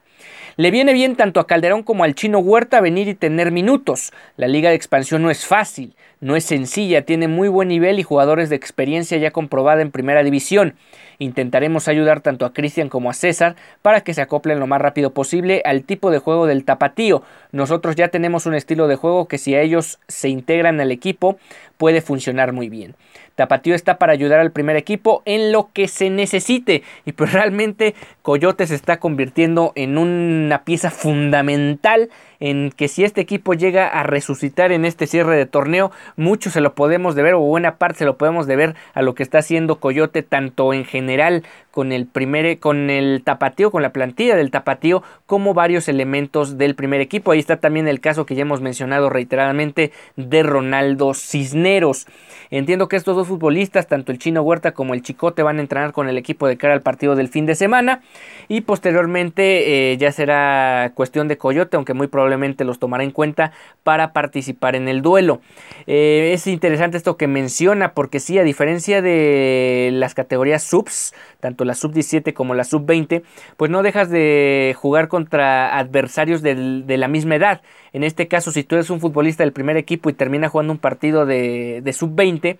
Le 0.57 0.71
viene 0.71 0.93
bien 0.93 1.17
tanto 1.17 1.41
a 1.41 1.47
Calderón 1.47 1.83
como 1.83 2.05
al 2.05 2.15
chino 2.15 2.39
Huerta 2.39 2.79
venir 2.79 3.09
y 3.09 3.13
tener 3.13 3.51
minutos. 3.51 4.13
La 4.37 4.47
liga 4.47 4.69
de 4.69 4.75
expansión 4.75 5.21
no 5.21 5.29
es 5.29 5.45
fácil, 5.45 5.95
no 6.21 6.35
es 6.35 6.43
sencilla, 6.43 7.03
tiene 7.03 7.27
muy 7.27 7.47
buen 7.47 7.67
nivel 7.67 7.99
y 7.99 8.03
jugadores 8.03 8.49
de 8.49 8.55
experiencia 8.55 9.17
ya 9.17 9.31
comprobada 9.31 9.81
en 9.81 9.91
primera 9.91 10.23
división. 10.23 10.75
Intentaremos 11.19 11.87
ayudar 11.87 12.21
tanto 12.21 12.45
a 12.45 12.53
Cristian 12.53 12.89
como 12.89 13.09
a 13.09 13.13
César 13.13 13.55
para 13.81 14.01
que 14.01 14.13
se 14.13 14.21
acoplen 14.21 14.59
lo 14.59 14.67
más 14.67 14.81
rápido 14.81 15.11
posible 15.11 15.61
al 15.65 15.83
tipo 15.83 16.11
de 16.11 16.19
juego 16.19 16.45
del 16.45 16.65
tapatío. 16.65 17.23
Nosotros 17.51 17.95
ya 17.95 18.09
tenemos 18.09 18.45
un 18.45 18.55
estilo 18.55 18.87
de 18.87 18.95
juego 18.95 19.27
que 19.27 19.37
si 19.37 19.55
a 19.55 19.61
ellos 19.61 19.99
se 20.07 20.29
integran 20.29 20.81
al 20.81 20.91
equipo 20.91 21.37
puede 21.77 22.01
funcionar 22.01 22.53
muy 22.53 22.69
bien. 22.69 22.95
Tapatío 23.35 23.75
está 23.75 23.97
para 23.97 24.13
ayudar 24.13 24.39
al 24.39 24.51
primer 24.51 24.77
equipo 24.77 25.21
en 25.25 25.51
lo 25.51 25.69
que 25.73 25.87
se 25.87 26.09
necesite. 26.09 26.83
Y 27.05 27.11
pues 27.11 27.33
realmente 27.33 27.95
Coyote 28.21 28.65
se 28.67 28.75
está 28.75 28.97
convirtiendo 28.97 29.73
en 29.75 29.97
una 29.97 30.63
pieza 30.63 30.89
fundamental 30.89 32.09
en 32.45 32.69
que 32.69 32.87
si 32.87 33.03
este 33.03 33.21
equipo 33.21 33.55
llega 33.55 33.87
a 33.87 34.03
resucitar 34.03 34.71
en 34.71 34.85
este 34.85 35.07
cierre 35.07 35.35
de 35.35 35.47
torneo, 35.47 35.91
mucho 36.15 36.51
se 36.51 36.61
lo 36.61 36.75
podemos 36.75 37.15
deber 37.15 37.33
o 37.33 37.39
buena 37.39 37.77
parte 37.77 37.99
se 37.99 38.05
lo 38.05 38.17
podemos 38.17 38.45
deber 38.45 38.75
a 38.93 39.01
lo 39.01 39.15
que 39.15 39.23
está 39.23 39.39
haciendo 39.39 39.79
Coyote 39.79 40.21
tanto 40.21 40.71
en 40.71 40.85
general 40.85 41.43
con 41.71 41.91
el 41.91 42.05
primer 42.05 42.59
con 42.59 42.89
el 42.89 43.23
tapatío, 43.23 43.71
con 43.71 43.81
la 43.81 43.89
plantilla 43.91 44.35
del 44.35 44.51
tapatío, 44.51 45.03
como 45.25 45.53
varios 45.53 45.89
elementos 45.89 46.57
del 46.57 46.75
primer 46.75 47.01
equipo. 47.01 47.31
Ahí 47.31 47.39
está 47.39 47.57
también 47.57 47.87
el 47.87 47.99
caso 47.99 48.25
que 48.25 48.35
ya 48.35 48.43
hemos 48.43 48.61
mencionado 48.61 49.09
reiteradamente 49.09 49.91
de 50.15 50.43
Ronaldo 50.43 51.13
Cisneros. 51.13 52.07
Entiendo 52.51 52.87
que 52.87 52.95
estos 52.95 53.17
dos 53.17 53.27
futbolistas, 53.27 53.87
tanto 53.87 54.11
el 54.11 54.19
Chino 54.19 54.41
Huerta 54.43 54.71
como 54.71 54.93
el 54.93 55.01
Chicote, 55.01 55.43
van 55.43 55.57
a 55.57 55.61
entrenar 55.61 55.91
con 55.91 56.07
el 56.07 56.17
equipo 56.17 56.47
de 56.47 56.57
cara 56.57 56.75
al 56.75 56.81
partido 56.81 57.15
del 57.15 57.27
fin 57.27 57.45
de 57.45 57.55
semana 57.55 58.01
y 58.47 58.61
posteriormente 58.61 59.91
eh, 59.91 59.97
ya 59.97 60.11
será 60.11 60.91
cuestión 60.93 61.27
de 61.27 61.37
Coyote, 61.37 61.75
aunque 61.75 61.93
muy 61.93 62.07
probablemente 62.07 62.34
los 62.63 62.79
tomará 62.79 63.03
en 63.03 63.11
cuenta 63.11 63.51
para 63.83 64.13
participar 64.13 64.75
en 64.75 64.87
el 64.87 65.01
duelo. 65.01 65.41
Eh, 65.87 66.31
es 66.33 66.47
interesante 66.47 66.97
esto 66.97 67.17
que 67.17 67.27
menciona 67.27 67.93
porque 67.93 68.19
sí, 68.19 68.37
a 68.37 68.43
diferencia 68.43 69.01
de 69.01 69.89
las 69.93 70.13
categorías 70.13 70.63
subs, 70.63 71.13
tanto 71.39 71.65
la 71.65 71.75
sub 71.75 71.93
17 71.93 72.33
como 72.33 72.53
la 72.55 72.63
sub 72.63 72.85
20, 72.85 73.23
pues 73.57 73.71
no 73.71 73.83
dejas 73.83 74.09
de 74.09 74.75
jugar 74.77 75.07
contra 75.07 75.77
adversarios 75.77 76.41
de, 76.41 76.55
la 76.97 77.07
misma 77.07 77.35
edad. 77.35 77.61
En 77.93 78.03
este 78.03 78.27
caso, 78.27 78.51
si 78.51 78.63
tú 78.63 78.75
eres 78.75 78.89
un 78.89 78.99
futbolista 78.99 79.43
del 79.43 79.53
primer 79.53 79.77
equipo 79.77 80.09
y 80.09 80.13
termina 80.13 80.49
jugando 80.49 80.73
un 80.73 80.79
partido 80.79 81.25
de, 81.25 81.81
de 81.83 81.93
sub 81.93 82.15
20, 82.15 82.57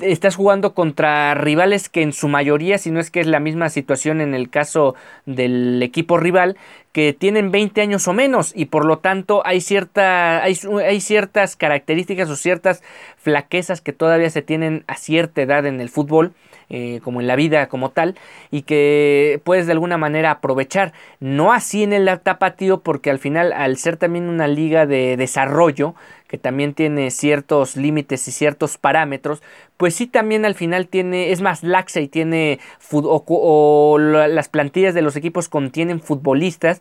estás 0.00 0.36
jugando 0.36 0.74
contra 0.74 1.34
rivales 1.34 1.88
que 1.88 2.02
en 2.02 2.12
su 2.12 2.28
mayoría, 2.28 2.78
si 2.78 2.90
no 2.90 3.00
es 3.00 3.10
que 3.10 3.20
es 3.20 3.26
la 3.26 3.40
misma 3.40 3.68
situación 3.68 4.20
en 4.20 4.34
el 4.34 4.50
caso 4.50 4.94
del 5.26 5.82
equipo 5.82 6.18
rival, 6.18 6.56
que 6.92 7.12
tienen 7.12 7.50
20 7.50 7.80
años 7.80 8.08
o 8.08 8.12
menos 8.12 8.52
y 8.54 8.66
por 8.66 8.84
lo 8.84 8.98
tanto 8.98 9.42
hay, 9.46 9.60
cierta, 9.60 10.42
hay, 10.42 10.58
hay 10.84 11.00
ciertas 11.00 11.56
características 11.56 12.30
o 12.30 12.36
ciertas 12.36 12.82
flaquezas 13.16 13.80
que 13.80 13.92
todavía 13.92 14.30
se 14.30 14.42
tienen 14.42 14.84
a 14.86 14.96
cierta 14.96 15.42
edad 15.42 15.66
en 15.66 15.80
el 15.80 15.88
fútbol 15.88 16.32
eh, 16.70 17.00
como 17.02 17.22
en 17.22 17.26
la 17.26 17.34
vida 17.34 17.66
como 17.70 17.92
tal, 17.92 18.16
y 18.50 18.60
que 18.60 19.40
puedes 19.42 19.64
de 19.64 19.72
alguna 19.72 19.96
manera 19.96 20.32
aprovechar. 20.32 20.92
No 21.18 21.54
así 21.54 21.82
en 21.82 21.94
el 21.94 22.10
tapatío, 22.20 22.82
porque 22.82 23.08
al 23.08 23.18
final, 23.18 23.54
al 23.54 23.78
ser 23.78 23.96
también 23.96 24.28
una 24.28 24.46
liga 24.48 24.84
de 24.84 25.16
desarrollo, 25.16 25.94
que 26.26 26.36
también 26.36 26.74
tiene 26.74 27.10
ciertos 27.10 27.74
límites 27.74 28.28
y 28.28 28.32
ciertos 28.32 28.76
parámetros, 28.76 29.42
pues 29.78 29.94
sí 29.94 30.06
también 30.06 30.44
al 30.44 30.54
final 30.54 30.88
tiene, 30.88 31.32
es 31.32 31.40
más 31.40 31.62
laxa 31.62 32.00
y 32.00 32.08
tiene, 32.08 32.60
o, 32.92 33.24
o, 33.26 33.98
las 33.98 34.50
plantillas 34.50 34.92
de 34.92 35.00
los 35.00 35.16
equipos 35.16 35.48
contienen 35.48 36.02
futbolistas 36.02 36.77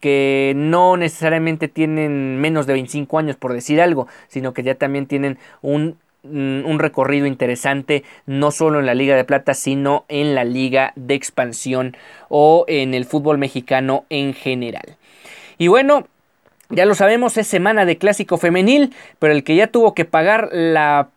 que 0.00 0.52
no 0.56 0.96
necesariamente 0.96 1.68
tienen 1.68 2.40
menos 2.40 2.66
de 2.66 2.74
25 2.74 3.18
años 3.18 3.36
por 3.36 3.52
decir 3.52 3.80
algo, 3.80 4.08
sino 4.28 4.52
que 4.52 4.62
ya 4.62 4.74
también 4.74 5.06
tienen 5.06 5.38
un 5.62 5.96
Mm, 6.30 6.66
un 6.66 6.78
recorrido 6.78 7.26
interesante 7.26 8.02
no 8.26 8.50
solo 8.50 8.80
en 8.80 8.86
la 8.86 8.94
Liga 8.94 9.16
de 9.16 9.24
Plata, 9.24 9.54
sino 9.54 10.04
en 10.08 10.34
la 10.34 10.44
Liga 10.44 10.92
de 10.96 11.14
Expansión 11.14 11.96
o 12.28 12.64
en 12.68 12.94
el 12.94 13.04
fútbol 13.04 13.38
mexicano 13.38 14.04
en 14.10 14.34
general. 14.34 14.96
Y 15.58 15.68
bueno, 15.68 16.06
ya 16.68 16.84
lo 16.84 16.94
sabemos, 16.94 17.36
es 17.36 17.46
semana 17.46 17.84
de 17.84 17.96
clásico 17.96 18.38
femenil, 18.38 18.92
pero 19.18 19.32
el 19.32 19.44
que 19.44 19.54
ya 19.54 19.68
tuvo 19.68 19.94
que 19.94 20.04
pagar 20.04 20.48
la 20.52 21.08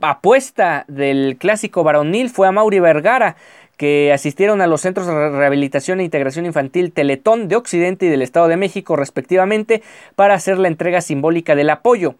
apuesta 0.00 0.84
del 0.88 1.36
clásico 1.38 1.82
varonil 1.82 2.30
fue 2.30 2.46
a 2.48 2.52
Mauri 2.52 2.80
Vergara, 2.80 3.36
que 3.80 4.12
asistieron 4.12 4.60
a 4.60 4.66
los 4.66 4.82
centros 4.82 5.06
de 5.06 5.30
rehabilitación 5.30 6.00
e 6.00 6.04
integración 6.04 6.44
infantil 6.44 6.92
Teletón 6.92 7.48
de 7.48 7.56
Occidente 7.56 8.04
y 8.04 8.08
del 8.10 8.20
Estado 8.20 8.46
de 8.46 8.58
México 8.58 8.94
respectivamente 8.94 9.82
para 10.16 10.34
hacer 10.34 10.58
la 10.58 10.68
entrega 10.68 11.00
simbólica 11.00 11.54
del 11.54 11.70
apoyo. 11.70 12.14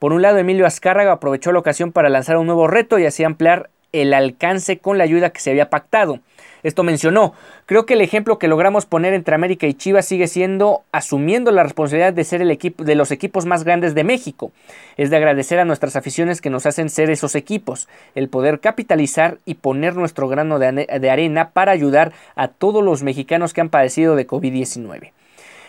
Por 0.00 0.12
un 0.12 0.22
lado, 0.22 0.38
Emilio 0.38 0.66
Azcárraga 0.66 1.12
aprovechó 1.12 1.52
la 1.52 1.60
ocasión 1.60 1.92
para 1.92 2.08
lanzar 2.08 2.36
un 2.36 2.46
nuevo 2.46 2.66
reto 2.66 2.98
y 2.98 3.06
así 3.06 3.22
ampliar 3.22 3.70
el 3.92 4.12
alcance 4.12 4.78
con 4.80 4.98
la 4.98 5.04
ayuda 5.04 5.30
que 5.30 5.38
se 5.38 5.50
había 5.50 5.70
pactado. 5.70 6.18
Esto 6.64 6.82
mencionó, 6.82 7.34
creo 7.66 7.84
que 7.84 7.92
el 7.92 8.00
ejemplo 8.00 8.38
que 8.38 8.48
logramos 8.48 8.86
poner 8.86 9.12
entre 9.12 9.34
América 9.34 9.66
y 9.66 9.74
Chivas 9.74 10.06
sigue 10.06 10.26
siendo 10.28 10.82
asumiendo 10.92 11.52
la 11.52 11.62
responsabilidad 11.62 12.14
de 12.14 12.24
ser 12.24 12.40
el 12.40 12.50
equipo 12.50 12.84
de 12.84 12.94
los 12.94 13.10
equipos 13.10 13.44
más 13.44 13.64
grandes 13.64 13.94
de 13.94 14.02
México. 14.02 14.50
Es 14.96 15.10
de 15.10 15.16
agradecer 15.18 15.58
a 15.58 15.66
nuestras 15.66 15.94
aficiones 15.94 16.40
que 16.40 16.48
nos 16.48 16.64
hacen 16.64 16.88
ser 16.88 17.10
esos 17.10 17.34
equipos, 17.34 17.86
el 18.14 18.30
poder 18.30 18.60
capitalizar 18.60 19.36
y 19.44 19.56
poner 19.56 19.94
nuestro 19.94 20.26
grano 20.26 20.58
de, 20.58 20.86
de 20.86 21.10
arena 21.10 21.50
para 21.50 21.72
ayudar 21.72 22.12
a 22.34 22.48
todos 22.48 22.82
los 22.82 23.02
mexicanos 23.02 23.52
que 23.52 23.60
han 23.60 23.68
padecido 23.68 24.16
de 24.16 24.26
COVID-19. 24.26 25.12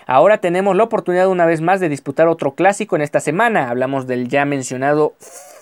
Ahora 0.07 0.37
tenemos 0.37 0.75
la 0.75 0.83
oportunidad 0.83 1.27
una 1.27 1.45
vez 1.45 1.61
más 1.61 1.79
de 1.79 1.89
disputar 1.89 2.27
otro 2.27 2.53
clásico 2.53 2.95
en 2.95 3.01
esta 3.01 3.19
semana. 3.19 3.69
Hablamos 3.69 4.05
del 4.05 4.27
ya 4.27 4.45
mencionado 4.45 5.13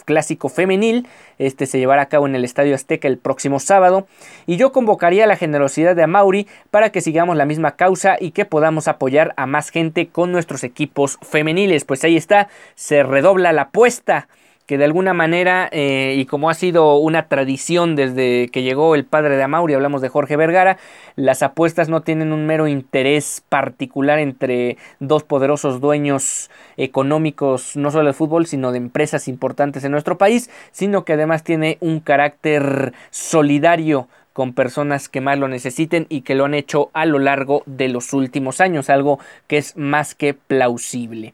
clásico 0.04 0.50
femenil. 0.50 1.08
Este 1.40 1.66
se 1.66 1.80
llevará 1.80 2.04
a 2.04 2.10
cabo 2.10 2.28
en 2.28 2.36
el 2.36 2.44
Estadio 2.44 2.76
Azteca 2.76 3.08
el 3.08 3.18
próximo 3.18 3.60
sábado. 3.60 4.06
Y 4.46 4.58
yo 4.58 4.74
convocaría 4.74 5.28
la 5.28 5.38
generosidad 5.38 5.96
de 5.96 6.04
Amauri 6.04 6.48
para 6.72 6.92
que 6.92 7.00
sigamos 7.00 7.38
la 7.38 7.46
misma 7.46 7.78
causa 7.78 8.18
y 8.20 8.32
que 8.32 8.44
podamos 8.44 8.90
apoyar 8.90 9.34
a 9.38 9.46
más 9.46 9.70
gente 9.70 10.10
con 10.10 10.32
nuestros 10.34 10.66
equipos 10.66 11.18
femeniles. 11.22 11.86
Pues 11.86 12.04
ahí 12.04 12.18
está, 12.18 12.50
se 12.76 13.04
redobla 13.04 13.54
la 13.54 13.64
apuesta 13.64 14.28
que 14.65 14.77
de 14.77 14.86
alguna 14.86 15.13
manera, 15.13 15.67
eh, 15.72 16.15
y 16.17 16.25
como 16.25 16.50
ha 16.50 16.53
sido 16.53 16.96
una 16.98 17.27
tradición 17.27 17.96
desde 17.96 18.48
que 18.50 18.63
llegó 18.63 18.96
el 18.96 19.05
padre 19.05 19.36
de 19.36 19.43
Amauri, 19.43 19.74
hablamos 19.74 20.01
de 20.01 20.10
Jorge 20.10 20.38
Vergara, 20.38 20.77
las 21.15 21.43
apuestas 21.43 21.89
no 21.89 22.01
tienen 22.01 22.32
un 22.32 22.46
mero 22.46 22.67
interés 22.67 23.43
particular 23.50 24.20
entre 24.20 24.77
dos 25.00 25.24
poderosos 25.24 25.82
dueños 25.82 26.50
económicos, 26.77 27.75
no 27.75 27.91
solo 27.91 28.05
del 28.05 28.13
fútbol, 28.13 28.46
sino 28.46 28.72
de 28.72 28.77
empresas 28.77 29.27
importantes 29.27 29.84
en 29.84 29.91
nuestro 29.91 30.17
país, 30.17 30.50
sino 30.72 31.03
que 31.03 31.13
además 31.13 31.43
tiene 31.43 31.77
un 31.82 32.00
carácter 32.00 32.93
solidario 33.10 34.08
con 34.34 34.54
personas 34.54 35.10
que 35.10 35.22
más 35.22 35.38
lo 35.38 35.48
necesiten 35.48 36.08
y 36.10 36.22
que 36.22 36.36
lo 36.36 36.46
han 36.46 36.56
hecho 36.56 36.90
a 36.94 37.06
lo 37.06 37.20
largo 37.20 37.63
de 37.66 37.88
los 37.88 38.13
últimos 38.13 38.60
años, 38.60 38.90
algo 38.90 39.20
que 39.48 39.58
es 39.58 39.78
más 39.78 40.16
que 40.16 40.34
plausible. 40.34 41.34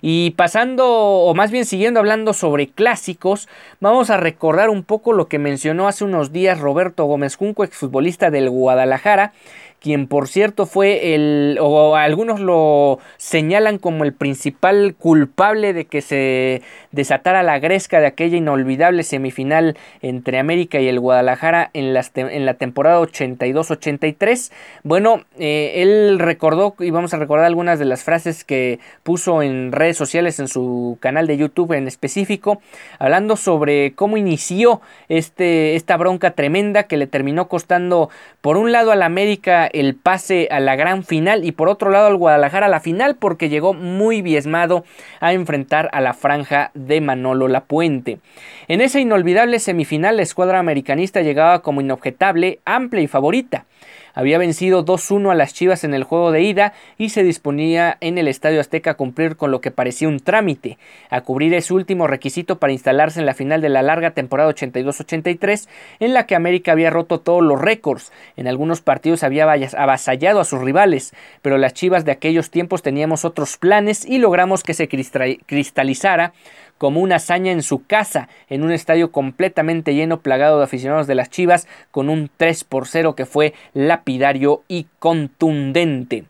Y 0.00 0.30
pasando, 0.30 0.86
o 0.88 1.34
más 1.34 1.50
bien 1.50 1.64
siguiendo 1.64 2.00
hablando 2.00 2.32
sobre 2.32 2.68
clásicos, 2.68 3.48
vamos 3.80 4.10
a 4.10 4.16
recordar 4.16 4.70
un 4.70 4.84
poco 4.84 5.12
lo 5.12 5.26
que 5.26 5.38
mencionó 5.38 5.88
hace 5.88 6.04
unos 6.04 6.32
días 6.32 6.60
Roberto 6.60 7.04
Gómez 7.04 7.34
Junco, 7.34 7.64
exfutbolista 7.64 8.30
del 8.30 8.48
Guadalajara, 8.48 9.32
quien 9.80 10.06
por 10.06 10.28
cierto 10.28 10.66
fue 10.66 11.14
el, 11.14 11.58
o 11.60 11.96
algunos 11.96 12.40
lo 12.40 12.98
señalan 13.16 13.78
como 13.78 14.04
el 14.04 14.12
principal 14.12 14.94
culpable 14.98 15.72
de 15.72 15.84
que 15.86 16.00
se 16.00 16.62
desatara 16.92 17.42
la 17.42 17.58
gresca 17.58 18.00
de 18.00 18.06
aquella 18.06 18.36
inolvidable 18.36 19.02
semifinal 19.02 19.76
entre 20.02 20.38
América 20.38 20.80
y 20.80 20.88
el 20.88 21.00
Guadalajara 21.00 21.70
en, 21.72 21.94
en 22.16 22.46
la 22.46 22.54
temporada 22.54 23.00
82-83. 23.00 24.50
Bueno, 24.82 25.22
eh, 25.38 25.74
él 25.76 26.18
recordó, 26.18 26.74
y 26.78 26.90
vamos 26.90 27.14
a 27.14 27.18
recordar 27.18 27.46
algunas 27.46 27.78
de 27.78 27.84
las 27.84 28.04
frases 28.04 28.44
que 28.44 28.80
puso 29.02 29.42
en 29.42 29.72
redes 29.72 29.96
sociales, 29.96 30.38
en 30.40 30.48
su 30.48 30.98
canal 31.00 31.26
de 31.26 31.36
YouTube 31.36 31.72
en 31.72 31.86
específico, 31.86 32.60
hablando 32.98 33.36
sobre 33.36 33.94
cómo 33.94 34.16
inició 34.16 34.80
este, 35.08 35.76
esta 35.76 35.96
bronca 35.96 36.32
tremenda 36.32 36.84
que 36.84 36.96
le 36.96 37.06
terminó 37.06 37.48
costando, 37.48 38.10
por 38.40 38.56
un 38.56 38.72
lado, 38.72 38.92
al 38.92 39.02
América 39.02 39.65
el 39.72 39.94
pase 39.94 40.48
a 40.50 40.60
la 40.60 40.76
gran 40.76 41.04
final 41.04 41.44
y 41.44 41.52
por 41.52 41.68
otro 41.68 41.90
lado 41.90 42.06
al 42.06 42.16
Guadalajara 42.16 42.66
a 42.66 42.70
la 42.70 42.80
final 42.80 43.16
porque 43.16 43.48
llegó 43.48 43.74
muy 43.74 44.22
biesmado 44.22 44.84
a 45.20 45.32
enfrentar 45.32 45.88
a 45.92 46.00
la 46.00 46.14
franja 46.14 46.70
de 46.74 47.00
Manolo 47.00 47.48
Lapuente. 47.48 48.18
En 48.68 48.80
esa 48.80 49.00
inolvidable 49.00 49.58
semifinal 49.58 50.16
la 50.16 50.22
escuadra 50.22 50.58
americanista 50.58 51.22
llegaba 51.22 51.62
como 51.62 51.80
inobjetable, 51.80 52.60
amplia 52.64 53.02
y 53.02 53.06
favorita. 53.06 53.66
Había 54.16 54.38
vencido 54.38 54.82
2-1 54.82 55.30
a 55.30 55.34
las 55.34 55.52
Chivas 55.52 55.84
en 55.84 55.92
el 55.92 56.02
juego 56.02 56.32
de 56.32 56.40
ida 56.40 56.72
y 56.96 57.10
se 57.10 57.22
disponía 57.22 57.98
en 58.00 58.16
el 58.16 58.28
Estadio 58.28 58.62
Azteca 58.62 58.92
a 58.92 58.94
cumplir 58.94 59.36
con 59.36 59.50
lo 59.50 59.60
que 59.60 59.70
parecía 59.70 60.08
un 60.08 60.20
trámite, 60.20 60.78
a 61.10 61.20
cubrir 61.20 61.52
ese 61.52 61.74
último 61.74 62.06
requisito 62.06 62.58
para 62.58 62.72
instalarse 62.72 63.20
en 63.20 63.26
la 63.26 63.34
final 63.34 63.60
de 63.60 63.68
la 63.68 63.82
larga 63.82 64.12
temporada 64.12 64.50
82-83, 64.54 65.68
en 66.00 66.14
la 66.14 66.24
que 66.26 66.34
América 66.34 66.72
había 66.72 66.88
roto 66.88 67.20
todos 67.20 67.42
los 67.42 67.60
récords. 67.60 68.10
En 68.38 68.48
algunos 68.48 68.80
partidos 68.80 69.22
había 69.22 69.44
avasallado 69.44 70.40
a 70.40 70.46
sus 70.46 70.62
rivales, 70.62 71.12
pero 71.42 71.58
las 71.58 71.74
Chivas 71.74 72.06
de 72.06 72.12
aquellos 72.12 72.50
tiempos 72.50 72.80
teníamos 72.80 73.26
otros 73.26 73.58
planes 73.58 74.06
y 74.06 74.16
logramos 74.16 74.62
que 74.62 74.72
se 74.72 74.88
cristalizara 74.88 76.32
como 76.78 77.00
una 77.00 77.16
hazaña 77.16 77.52
en 77.52 77.62
su 77.62 77.86
casa, 77.86 78.28
en 78.48 78.62
un 78.62 78.72
estadio 78.72 79.10
completamente 79.10 79.94
lleno, 79.94 80.20
plagado 80.20 80.58
de 80.58 80.64
aficionados 80.64 81.06
de 81.06 81.14
las 81.14 81.30
Chivas, 81.30 81.66
con 81.90 82.08
un 82.08 82.30
3 82.36 82.64
por 82.64 82.86
0 82.86 83.14
que 83.14 83.26
fue 83.26 83.54
lapidario 84.06 84.62
y 84.68 84.86
contundente. 85.00 86.26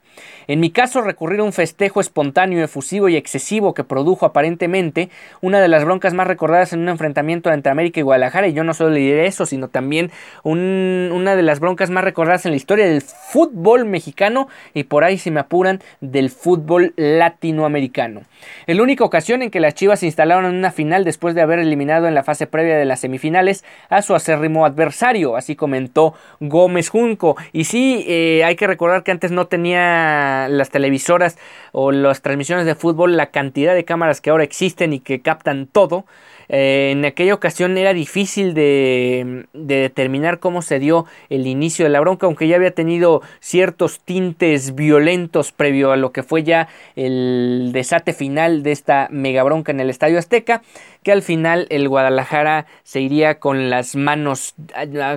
En 0.46 0.60
mi 0.60 0.70
caso, 0.70 1.02
recurrir 1.02 1.40
a 1.40 1.44
un 1.44 1.52
festejo 1.52 2.00
espontáneo, 2.00 2.62
efusivo 2.62 3.08
y 3.08 3.16
excesivo 3.16 3.74
que 3.74 3.84
produjo 3.84 4.26
aparentemente 4.26 5.10
una 5.40 5.60
de 5.60 5.68
las 5.68 5.84
broncas 5.84 6.14
más 6.14 6.26
recordadas 6.26 6.72
en 6.72 6.80
un 6.80 6.88
enfrentamiento 6.88 7.52
entre 7.52 7.72
América 7.72 8.00
y 8.00 8.02
Guadalajara, 8.02 8.48
y 8.48 8.52
yo 8.52 8.64
no 8.64 8.74
solo 8.74 8.90
le 8.90 9.00
diré 9.00 9.26
eso, 9.26 9.46
sino 9.46 9.68
también 9.68 10.10
una 10.42 11.36
de 11.36 11.42
las 11.42 11.60
broncas 11.60 11.90
más 11.90 12.04
recordadas 12.04 12.46
en 12.46 12.52
la 12.52 12.56
historia 12.56 12.86
del 12.86 13.02
fútbol 13.02 13.84
mexicano 13.84 14.48
y 14.74 14.84
por 14.84 15.04
ahí, 15.04 15.18
si 15.18 15.30
me 15.30 15.40
apuran, 15.40 15.80
del 16.00 16.30
fútbol 16.30 16.92
latinoamericano. 16.96 18.22
La 18.66 18.82
única 18.82 19.04
ocasión 19.04 19.42
en 19.42 19.50
que 19.50 19.60
las 19.60 19.74
Chivas 19.74 20.00
se 20.00 20.06
instalaron 20.06 20.44
en 20.46 20.54
una 20.54 20.70
final 20.70 21.04
después 21.04 21.34
de 21.34 21.42
haber 21.42 21.58
eliminado 21.58 22.06
en 22.06 22.14
la 22.14 22.22
fase 22.22 22.46
previa 22.46 22.76
de 22.76 22.84
las 22.84 23.00
semifinales 23.00 23.64
a 23.88 24.02
su 24.02 24.14
acérrimo 24.14 24.66
adversario, 24.66 25.36
así 25.36 25.56
comentó 25.56 26.14
Gómez 26.40 26.88
Junco. 26.88 27.36
Y 27.52 27.64
sí, 27.64 28.04
eh, 28.08 28.42
hay 28.44 28.56
que 28.56 28.66
recordar 28.66 29.02
que 29.02 29.10
antes 29.10 29.32
no 29.32 29.46
tenía 29.46 30.05
las 30.48 30.70
televisoras 30.70 31.38
o 31.72 31.92
las 31.92 32.22
transmisiones 32.22 32.66
de 32.66 32.74
fútbol 32.74 33.16
la 33.16 33.30
cantidad 33.30 33.74
de 33.74 33.84
cámaras 33.84 34.20
que 34.20 34.30
ahora 34.30 34.44
existen 34.44 34.92
y 34.92 35.00
que 35.00 35.22
captan 35.22 35.66
todo. 35.66 36.06
Eh, 36.48 36.90
en 36.92 37.04
aquella 37.04 37.34
ocasión 37.34 37.76
era 37.76 37.92
difícil 37.92 38.54
de, 38.54 39.46
determinar 39.52 40.38
cómo 40.38 40.62
se 40.62 40.78
dio 40.78 41.06
el 41.28 41.46
inicio 41.46 41.84
de 41.84 41.90
la 41.90 42.00
bronca, 42.00 42.26
aunque 42.26 42.48
ya 42.48 42.56
había 42.56 42.70
tenido 42.70 43.22
ciertos 43.40 44.00
tintes 44.00 44.74
violentos 44.74 45.52
previo 45.52 45.92
a 45.92 45.96
lo 45.96 46.12
que 46.12 46.22
fue 46.22 46.42
ya 46.42 46.68
el 46.94 47.70
desate 47.72 48.12
final 48.12 48.62
de 48.62 48.72
esta 48.72 49.08
mega 49.10 49.42
bronca 49.42 49.72
en 49.72 49.80
el 49.80 49.90
Estadio 49.90 50.18
Azteca, 50.18 50.62
que 51.02 51.12
al 51.12 51.22
final 51.22 51.66
el 51.70 51.88
Guadalajara 51.88 52.66
se 52.82 53.00
iría 53.00 53.38
con 53.38 53.70
las 53.70 53.94
manos, 53.94 54.54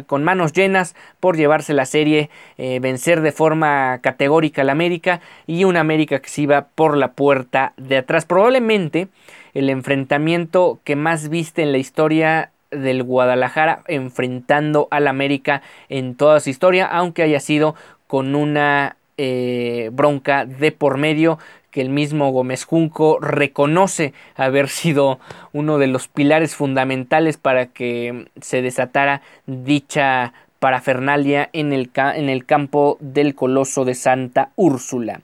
con 0.06 0.24
manos 0.24 0.54
llenas 0.54 0.96
por 1.20 1.36
llevarse 1.36 1.74
la 1.74 1.86
serie, 1.86 2.30
eh, 2.58 2.80
vencer 2.80 3.22
de 3.22 3.32
forma 3.32 4.00
categórica 4.02 4.62
al 4.62 4.70
América 4.70 5.22
y 5.48 5.64
un 5.64 5.78
América 5.78 6.20
que 6.20 6.30
se 6.30 6.44
iba 6.44 6.68
por 6.76 6.96
la 6.96 7.14
puerta 7.14 7.74
de 7.78 7.98
atrás. 7.98 8.26
Probablemente 8.26 9.08
el 9.54 9.70
enfrentamiento 9.70 10.80
que 10.84 10.96
más 10.96 11.30
viste 11.30 11.62
en 11.62 11.72
la 11.72 11.78
historia 11.78 12.52
del 12.72 13.04
Guadalajara 13.04 13.84
enfrentando 13.88 14.88
al 14.92 15.08
América 15.08 15.62
en 15.90 16.16
toda 16.16 16.40
su 16.40 16.50
historia, 16.50 16.86
aunque 16.86 17.24
haya 17.24 17.40
sido 17.40 17.76
con 18.08 18.36
una 18.36 18.98
eh, 19.18 19.90
bronca 19.92 20.46
de 20.46 20.72
por 20.72 20.98
medio 20.98 21.40
que 21.72 21.82
el 21.82 21.90
mismo 21.90 22.32
Gómez 22.32 22.66
Junco 22.66 23.20
reconoce 23.20 24.14
haber 24.36 24.70
sido 24.70 25.20
uno 25.54 25.78
de 25.78 25.88
los 25.88 26.08
pilares 26.08 26.56
fundamentales 26.56 27.38
para 27.38 27.68
que 27.68 28.28
se 28.42 28.62
desatara 28.62 29.22
dicha 29.46 30.34
parafernalia 30.60 31.50
en 31.54 31.74
el, 31.74 31.90
en 31.96 32.30
el 32.30 32.46
campo 32.46 32.98
del 33.00 33.36
Coloso 33.36 33.86
de 33.86 33.96
Santa 33.96 34.52
Úrsula. 34.56 35.22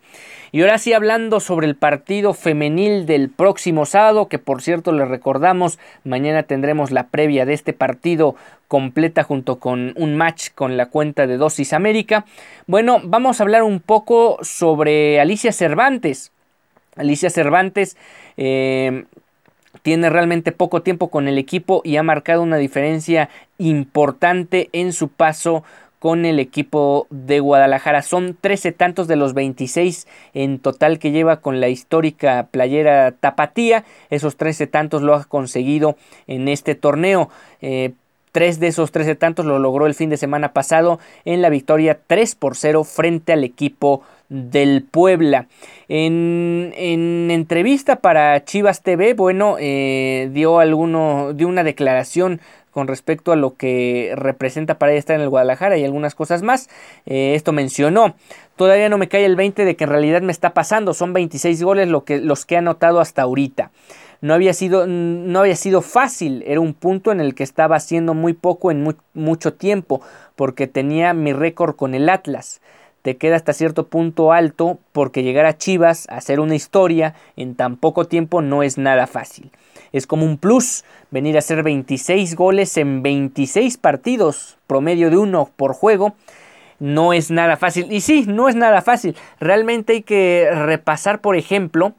Y 0.51 0.61
ahora 0.61 0.77
sí 0.77 0.93
hablando 0.93 1.41
sobre 1.41 1.67
el 1.67 1.75
partido 1.75 2.33
femenil 2.33 3.05
del 3.05 3.29
próximo 3.29 3.85
sábado, 3.85 4.29
que 4.29 4.39
por 4.39 4.61
cierto 4.61 4.93
les 4.93 5.07
recordamos, 5.07 5.79
mañana 6.05 6.43
tendremos 6.43 6.91
la 6.91 7.07
previa 7.07 7.45
de 7.45 7.53
este 7.53 7.73
partido 7.73 8.35
completa 8.69 9.23
junto 9.23 9.59
con 9.59 9.93
un 9.97 10.15
match 10.15 10.51
con 10.55 10.77
la 10.77 10.85
cuenta 10.85 11.27
de 11.27 11.35
Dosis 11.35 11.73
América. 11.73 12.25
Bueno, 12.67 13.01
vamos 13.03 13.39
a 13.39 13.43
hablar 13.43 13.63
un 13.63 13.81
poco 13.81 14.37
sobre 14.43 15.19
Alicia 15.19 15.51
Cervantes. 15.51 16.31
Alicia 16.95 17.29
Cervantes 17.29 17.97
eh, 18.37 19.03
tiene 19.85 20.09
realmente 20.09 20.51
poco 20.51 20.81
tiempo 20.81 21.09
con 21.09 21.27
el 21.27 21.37
equipo 21.37 21.83
y 21.83 21.97
ha 21.97 22.01
marcado 22.01 22.41
una 22.41 22.57
diferencia 22.57 23.29
importante 23.59 24.67
en 24.71 24.93
su 24.93 25.09
paso 25.09 25.63
con 25.99 26.25
el 26.25 26.39
equipo 26.39 27.05
de 27.11 27.39
Guadalajara. 27.39 28.01
Son 28.01 28.35
13 28.41 28.71
tantos 28.71 29.07
de 29.07 29.15
los 29.15 29.35
26 29.35 30.07
en 30.33 30.57
total 30.57 30.97
que 30.97 31.11
lleva 31.11 31.39
con 31.39 31.61
la 31.61 31.69
histórica 31.69 32.47
playera 32.49 33.11
Tapatía. 33.11 33.85
Esos 34.09 34.37
13 34.37 34.65
tantos 34.65 35.03
lo 35.03 35.13
ha 35.13 35.23
conseguido 35.25 35.97
en 36.25 36.47
este 36.47 36.73
torneo. 36.73 37.29
Eh, 37.61 37.91
tres 38.31 38.59
de 38.59 38.65
esos 38.65 38.91
13 38.91 39.13
tantos 39.13 39.45
lo 39.45 39.59
logró 39.59 39.85
el 39.85 39.93
fin 39.93 40.09
de 40.09 40.17
semana 40.17 40.51
pasado 40.51 40.99
en 41.25 41.43
la 41.43 41.49
victoria 41.49 41.99
3 42.07 42.33
por 42.33 42.55
0 42.55 42.83
frente 42.85 43.33
al 43.33 43.43
equipo 43.43 44.01
del 44.29 44.83
Puebla. 44.83 45.47
En, 45.88 46.73
entrevista 47.29 47.97
para 47.97 48.43
Chivas 48.43 48.81
TV, 48.81 49.13
bueno, 49.13 49.57
eh, 49.59 50.29
dio 50.33 50.59
alguno, 50.59 51.33
dio 51.33 51.47
una 51.47 51.63
declaración 51.63 52.41
con 52.71 52.88
respecto 52.88 53.31
a 53.31 53.38
lo 53.38 53.55
que 53.55 54.11
representa 54.17 54.77
para 54.77 54.91
ella 54.91 54.99
estar 54.99 55.15
en 55.15 55.21
el 55.21 55.29
Guadalajara 55.29 55.77
y 55.77 55.85
algunas 55.85 56.13
cosas 56.13 56.41
más. 56.41 56.69
Eh, 57.05 57.33
esto 57.35 57.53
mencionó. 57.53 58.15
Todavía 58.57 58.89
no 58.89 58.97
me 58.97 59.07
cae 59.07 59.25
el 59.25 59.38
20 59.38 59.63
de 59.63 59.75
que 59.77 59.85
en 59.85 59.91
realidad 59.91 60.21
me 60.21 60.33
está 60.33 60.53
pasando. 60.53 60.93
Son 60.93 61.13
26 61.13 61.63
goles 61.63 61.88
lo 61.88 62.03
que, 62.03 62.19
los 62.19 62.45
que 62.45 62.55
he 62.55 62.57
anotado 62.57 62.99
hasta 62.99 63.21
ahorita. 63.21 63.71
No 64.19 64.33
había, 64.33 64.53
sido, 64.53 64.88
no 64.88 65.39
había 65.39 65.55
sido 65.55 65.81
fácil, 65.81 66.43
era 66.47 66.59
un 66.59 66.73
punto 66.73 67.11
en 67.11 67.19
el 67.19 67.35
que 67.35 67.43
estaba 67.43 67.75
haciendo 67.75 68.13
muy 68.13 68.33
poco 68.33 68.71
en 68.71 68.95
mucho 69.13 69.53
tiempo, 69.53 70.01
porque 70.35 70.67
tenía 70.67 71.13
mi 71.13 71.31
récord 71.31 71.75
con 71.75 71.93
el 71.93 72.09
Atlas 72.09 72.59
te 73.05 73.17
queda 73.17 73.35
hasta 73.35 73.53
cierto 73.53 73.85
punto 73.85 74.33
alto 74.33 74.79
porque 74.91 75.21
llegar 75.21 75.45
a 75.45 75.59
Chivas 75.59 76.09
a 76.09 76.17
hacer 76.17 76.39
una 76.39 76.55
historia 76.55 77.13
en 77.35 77.53
tan 77.53 77.77
poco 77.77 78.05
tiempo 78.05 78.41
no 78.41 78.63
es 78.63 78.79
nada 78.79 79.05
fácil. 79.05 79.51
Es 79.91 80.07
como 80.07 80.25
un 80.25 80.39
plus 80.39 80.83
venir 81.11 81.35
a 81.35 81.39
hacer 81.39 81.61
26 81.61 82.35
goles 82.35 82.75
en 82.77 83.03
26 83.03 83.77
partidos, 83.77 84.57
promedio 84.65 85.11
de 85.11 85.17
uno 85.17 85.51
por 85.55 85.73
juego. 85.73 86.15
No 86.79 87.13
es 87.13 87.29
nada 87.29 87.57
fácil. 87.57 87.91
Y 87.91 88.01
sí, 88.01 88.25
no 88.27 88.49
es 88.49 88.55
nada 88.55 88.81
fácil. 88.81 89.15
Realmente 89.39 89.93
hay 89.93 90.01
que 90.01 90.49
repasar, 90.51 91.21
por 91.21 91.35
ejemplo, 91.35 91.93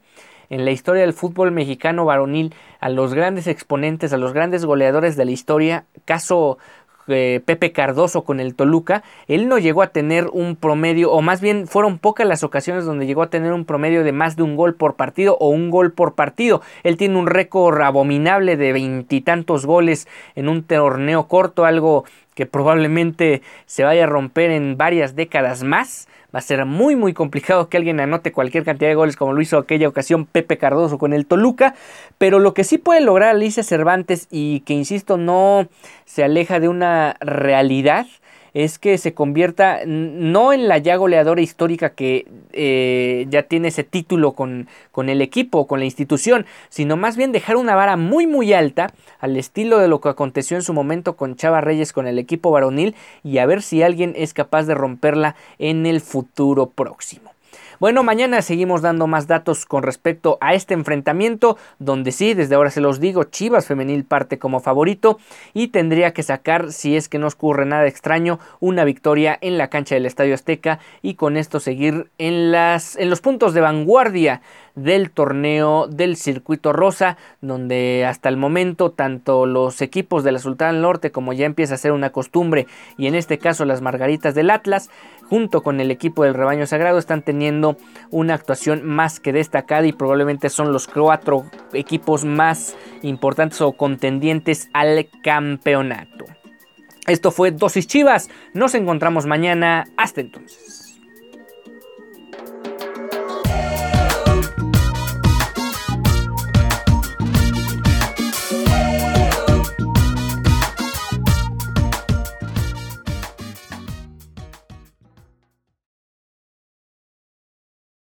en 0.49 0.65
la 0.65 0.71
historia 0.71 1.03
del 1.03 1.13
fútbol 1.13 1.51
mexicano 1.51 2.03
varonil 2.03 2.53
a 2.81 2.89
los 2.89 3.13
grandes 3.13 3.47
exponentes, 3.47 4.11
a 4.11 4.17
los 4.17 4.33
grandes 4.33 4.65
goleadores 4.65 5.15
de 5.15 5.23
la 5.23 5.31
historia. 5.31 5.85
Caso 6.03 6.57
eh, 7.07 7.41
Pepe 7.45 7.71
Cardoso 7.71 8.23
con 8.23 8.39
el 8.39 8.55
Toluca, 8.55 9.03
él 9.27 9.47
no 9.47 9.57
llegó 9.57 9.81
a 9.81 9.87
tener 9.87 10.27
un 10.31 10.55
promedio, 10.55 11.11
o 11.11 11.21
más 11.21 11.41
bien 11.41 11.67
fueron 11.67 11.97
pocas 11.97 12.27
las 12.27 12.43
ocasiones 12.43 12.85
donde 12.85 13.05
llegó 13.05 13.21
a 13.21 13.29
tener 13.29 13.53
un 13.53 13.65
promedio 13.65 14.03
de 14.03 14.11
más 14.11 14.35
de 14.35 14.43
un 14.43 14.55
gol 14.55 14.75
por 14.75 14.95
partido 14.95 15.37
o 15.39 15.49
un 15.49 15.69
gol 15.69 15.91
por 15.91 16.15
partido. 16.15 16.61
Él 16.83 16.97
tiene 16.97 17.17
un 17.17 17.27
récord 17.27 17.81
abominable 17.81 18.57
de 18.57 18.73
veintitantos 18.73 19.65
goles 19.65 20.07
en 20.35 20.49
un 20.49 20.63
torneo 20.63 21.27
corto, 21.27 21.65
algo 21.65 22.05
que 22.35 22.45
probablemente 22.45 23.41
se 23.65 23.83
vaya 23.83 24.03
a 24.03 24.07
romper 24.07 24.51
en 24.51 24.77
varias 24.77 25.15
décadas 25.15 25.63
más. 25.63 26.07
Va 26.37 26.39
a 26.39 26.43
ser 26.43 26.63
muy 26.67 26.95
muy 26.95 27.15
complicado 27.15 27.67
que 27.67 27.77
alguien 27.77 27.99
anote 27.99 28.31
cualquier 28.31 28.63
cantidad 28.63 28.91
de 28.91 28.93
goles 28.93 29.15
como 29.15 29.33
lo 29.33 29.41
hizo 29.41 29.57
aquella 29.57 29.87
ocasión 29.87 30.27
Pepe 30.27 30.59
Cardoso 30.59 30.99
con 30.99 31.13
el 31.13 31.25
Toluca. 31.25 31.73
Pero 32.19 32.37
lo 32.37 32.53
que 32.53 32.63
sí 32.63 32.77
puede 32.77 33.01
lograr 33.01 33.29
Alicia 33.29 33.63
Cervantes 33.63 34.27
y 34.29 34.59
que 34.59 34.73
insisto 34.73 35.17
no 35.17 35.67
se 36.05 36.23
aleja 36.23 36.59
de 36.59 36.69
una 36.69 37.17
realidad 37.21 38.05
es 38.53 38.79
que 38.79 38.97
se 38.97 39.13
convierta 39.13 39.81
no 39.85 40.53
en 40.53 40.67
la 40.67 40.77
ya 40.77 40.95
goleadora 40.95 41.41
histórica 41.41 41.91
que 41.91 42.27
eh, 42.53 43.25
ya 43.29 43.43
tiene 43.43 43.69
ese 43.69 43.83
título 43.83 44.33
con, 44.33 44.67
con 44.91 45.09
el 45.09 45.21
equipo, 45.21 45.67
con 45.67 45.79
la 45.79 45.85
institución, 45.85 46.45
sino 46.69 46.97
más 46.97 47.17
bien 47.17 47.31
dejar 47.31 47.57
una 47.57 47.75
vara 47.75 47.97
muy 47.97 48.27
muy 48.27 48.53
alta 48.53 48.93
al 49.19 49.37
estilo 49.37 49.79
de 49.79 49.87
lo 49.87 50.01
que 50.01 50.09
aconteció 50.09 50.57
en 50.57 50.63
su 50.63 50.73
momento 50.73 51.15
con 51.15 51.35
Chava 51.35 51.61
Reyes 51.61 51.93
con 51.93 52.07
el 52.07 52.19
equipo 52.19 52.51
varonil 52.51 52.95
y 53.23 53.37
a 53.37 53.45
ver 53.45 53.61
si 53.61 53.83
alguien 53.83 54.13
es 54.15 54.33
capaz 54.33 54.63
de 54.63 54.75
romperla 54.75 55.35
en 55.59 55.85
el 55.85 56.01
futuro 56.01 56.67
próximo. 56.67 57.36
Bueno, 57.79 58.01
mañana 58.01 58.41
seguimos 58.41 58.81
dando 58.81 59.05
más 59.05 59.27
datos 59.27 59.67
con 59.67 59.83
respecto 59.83 60.39
a 60.41 60.55
este 60.55 60.73
enfrentamiento, 60.73 61.57
donde 61.77 62.11
sí, 62.11 62.33
desde 62.33 62.55
ahora 62.55 62.71
se 62.71 62.81
los 62.81 62.99
digo, 62.99 63.25
Chivas 63.25 63.67
Femenil 63.67 64.03
parte 64.03 64.39
como 64.39 64.59
favorito 64.59 65.19
y 65.53 65.67
tendría 65.67 66.11
que 66.11 66.23
sacar, 66.23 66.71
si 66.71 66.95
es 66.95 67.07
que 67.07 67.19
no 67.19 67.27
ocurre 67.27 67.67
nada 67.67 67.85
extraño, 67.85 68.39
una 68.59 68.83
victoria 68.83 69.37
en 69.41 69.59
la 69.59 69.69
cancha 69.69 69.93
del 69.93 70.07
Estadio 70.07 70.33
Azteca 70.33 70.79
y 71.03 71.13
con 71.13 71.37
esto 71.37 71.59
seguir 71.59 72.09
en, 72.17 72.51
las, 72.51 72.95
en 72.95 73.11
los 73.11 73.21
puntos 73.21 73.53
de 73.53 73.61
vanguardia 73.61 74.41
del 74.77 75.11
torneo 75.11 75.87
del 75.87 76.15
circuito 76.15 76.71
rosa, 76.71 77.17
donde 77.41 78.05
hasta 78.07 78.29
el 78.29 78.37
momento 78.37 78.91
tanto 78.91 79.45
los 79.45 79.81
equipos 79.81 80.23
de 80.23 80.31
la 80.31 80.39
Sultana 80.39 80.77
Norte 80.77 81.11
como 81.11 81.33
ya 81.33 81.45
empieza 81.45 81.73
a 81.73 81.77
ser 81.77 81.91
una 81.91 82.11
costumbre 82.11 82.67
y 82.97 83.07
en 83.07 83.15
este 83.15 83.39
caso 83.39 83.65
las 83.65 83.81
Margaritas 83.81 84.35
del 84.35 84.51
Atlas, 84.51 84.89
junto 85.27 85.63
con 85.63 85.81
el 85.81 85.91
equipo 85.91 86.23
del 86.23 86.35
rebaño 86.35 86.67
sagrado, 86.67 86.99
están 86.99 87.23
teniendo 87.23 87.77
una 88.11 88.35
actuación 88.35 88.85
más 88.85 89.19
que 89.19 89.33
destacada 89.33 89.85
y 89.87 89.93
probablemente 89.93 90.49
son 90.49 90.71
los 90.71 90.87
cuatro 90.87 91.45
equipos 91.73 92.23
más 92.23 92.77
importantes 93.01 93.59
o 93.61 93.73
contendientes 93.73 94.69
al 94.73 95.09
campeonato. 95.23 96.25
Esto 97.07 97.31
fue 97.31 97.51
Dosis 97.51 97.87
Chivas, 97.87 98.29
nos 98.53 98.75
encontramos 98.75 99.25
mañana, 99.25 99.85
hasta 99.97 100.21
entonces. 100.21 100.86